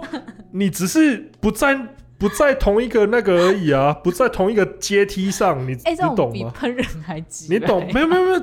[0.51, 1.75] 你只是不在。
[2.19, 6.51] 不在同一个那个而已啊， 不在同一个阶梯上，你、欸、你懂吗？
[6.53, 7.87] 喷人还急，你懂？
[7.93, 8.39] 没有没有没有，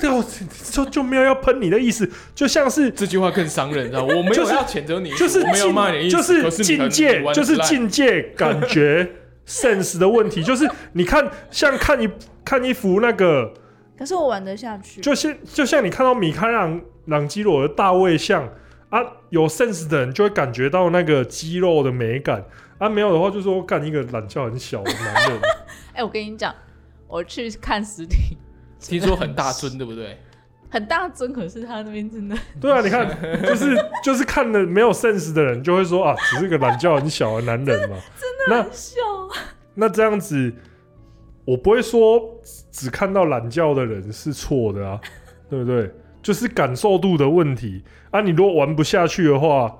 [0.72, 4.14] 就就没有要喷你的意思，就像是这句话更伤人，知道吗？
[4.16, 9.10] 我没有要谴责你，就是没有骂你的意思，就是境界，就是境界感觉
[9.46, 12.08] sense 的问题， 就是你看像看一
[12.42, 13.52] 看一幅那个，
[13.98, 18.48] 可是我玩得下去，就像就像你看到米开朗朗基罗的大卫像
[18.88, 22.42] 啊，有 sense 的人就会感觉到那个肌肉的美感。
[22.78, 25.40] 啊，没有的话，就说干一个懒觉很小的男人。
[25.92, 26.54] 哎、欸，我跟你讲，
[27.08, 28.36] 我去看实体，
[28.80, 30.18] 听说很大尊，对不对？
[30.68, 32.36] 很大尊，可是他那边真的。
[32.60, 33.08] 对啊，你看，
[33.42, 37.96] 就是就是看了没有 sense 的人就会说啊，只是个懒觉很小的男人嘛。
[38.20, 39.00] 真的很小。
[39.74, 40.52] 那这样子，
[41.44, 42.20] 我不会说
[42.72, 45.00] 只看到懒觉的人是错的啊，
[45.48, 45.90] 对不对？
[46.20, 48.20] 就是感受度的问题啊。
[48.20, 49.72] 你如果玩不下去的话，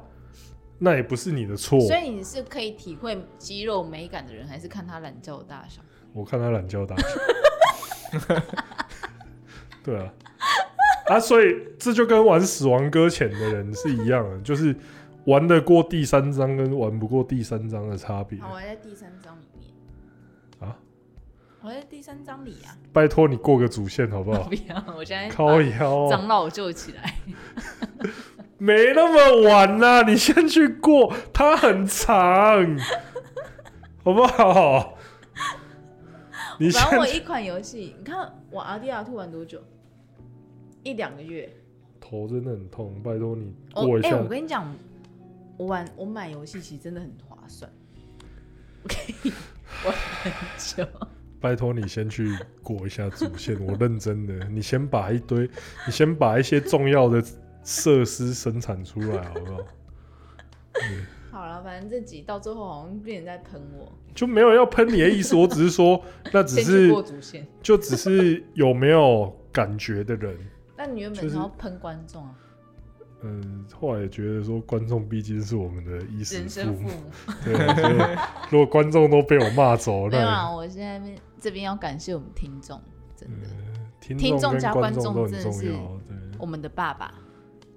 [0.78, 1.80] 那也不是你的错。
[1.80, 5.80] 所以你是可以体会肌肉美感的人，还是看他懒觉的大小？
[6.12, 7.06] 我看他懒觉大小。
[9.82, 10.12] 对啊。
[11.08, 14.74] 啊，所以这就跟玩死亡搁浅的人是一样的， 就是
[15.24, 18.40] 玩得过第三章跟玩不过第三章的差别。
[18.40, 20.68] 好，我还在第三章里面。
[20.68, 20.76] 啊？
[21.62, 22.76] 我在第三章里啊。
[22.92, 24.42] 拜托你过个主线好不好？
[24.50, 27.14] 不要，我现在靠腰长老救起来。
[28.59, 32.76] 没那么晚呐，你先去过，它很长，
[34.02, 34.96] 好不好？
[36.59, 39.61] 你玩我一款游戏，你看我 RDR2 玩多久？
[40.82, 41.50] 一两个月，
[42.00, 44.09] 头真的很痛，拜托你过一下。
[44.09, 44.74] 哎、哦欸，我跟你讲，
[45.59, 47.70] 我玩我买游戏其实真的很划算，
[48.82, 49.32] 我可以
[49.84, 50.86] 玩很久。
[51.38, 55.46] 拜托你先去过一下主线，我认真的，你先把一堆，
[55.86, 57.22] 你先把一些重要的
[57.66, 59.58] 设施生产出来，好不好？
[61.32, 66.00] 好了，反正这集到最后好像变成在喷我，就没有要喷你的意思，我只是说，
[66.32, 70.38] 那只是过主线，就只是有没有感觉的人。
[70.76, 72.34] 那你原本是要喷观众啊？
[73.22, 76.88] 嗯，后来也觉得说观众毕竟是我们的衣食父母，
[77.44, 78.18] 对，所以
[78.50, 80.54] 如果观众都被我骂走，那没有啊！
[80.54, 82.80] 我现在这边要感谢我们听众，
[83.16, 83.48] 真的，
[84.08, 85.98] 嗯、听众加观众都很重要，
[86.38, 87.12] 我们的爸爸，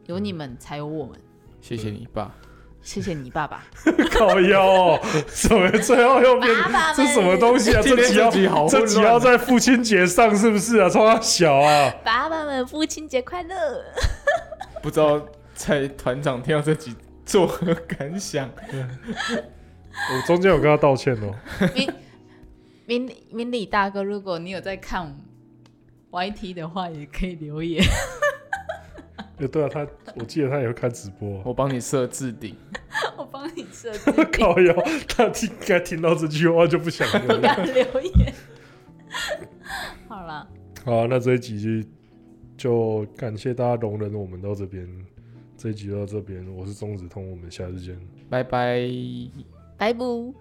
[0.09, 1.19] 有你们才有我们。
[1.61, 2.33] 谢谢你爸，
[2.81, 3.63] 谢谢你爸爸。
[4.11, 4.99] 靠腰、喔，
[5.29, 6.51] 什么最后又变？
[6.95, 7.81] 这什么东西啊？
[7.83, 10.89] 这集要这集要在父亲节上是不是啊？
[10.89, 13.83] 从他小啊， 爸爸们父亲节快乐。
[14.81, 18.49] 不知道在团长听到这集作何感想？
[19.13, 21.35] 我中间有跟他道歉哦。
[21.75, 21.93] 明
[22.87, 25.15] 明明理大哥，如果你有在看
[26.09, 27.85] YT 的话，也可以留言。
[29.39, 32.55] 哎，对啊，他我记得他也会开直播， 我帮你设置顶，
[33.17, 34.11] 我帮你设置。
[34.37, 34.73] 靠腰，
[35.07, 38.33] 他听应该听到这句话就不想不敢留言。
[40.07, 40.47] 好了，
[40.83, 41.83] 好，那这一集
[42.57, 44.87] 就就感谢大家容忍我们到这边，
[45.57, 47.97] 这一集到这边，我是钟子通，我们下次见，
[48.29, 48.89] 拜拜，
[49.77, 50.35] 拜不。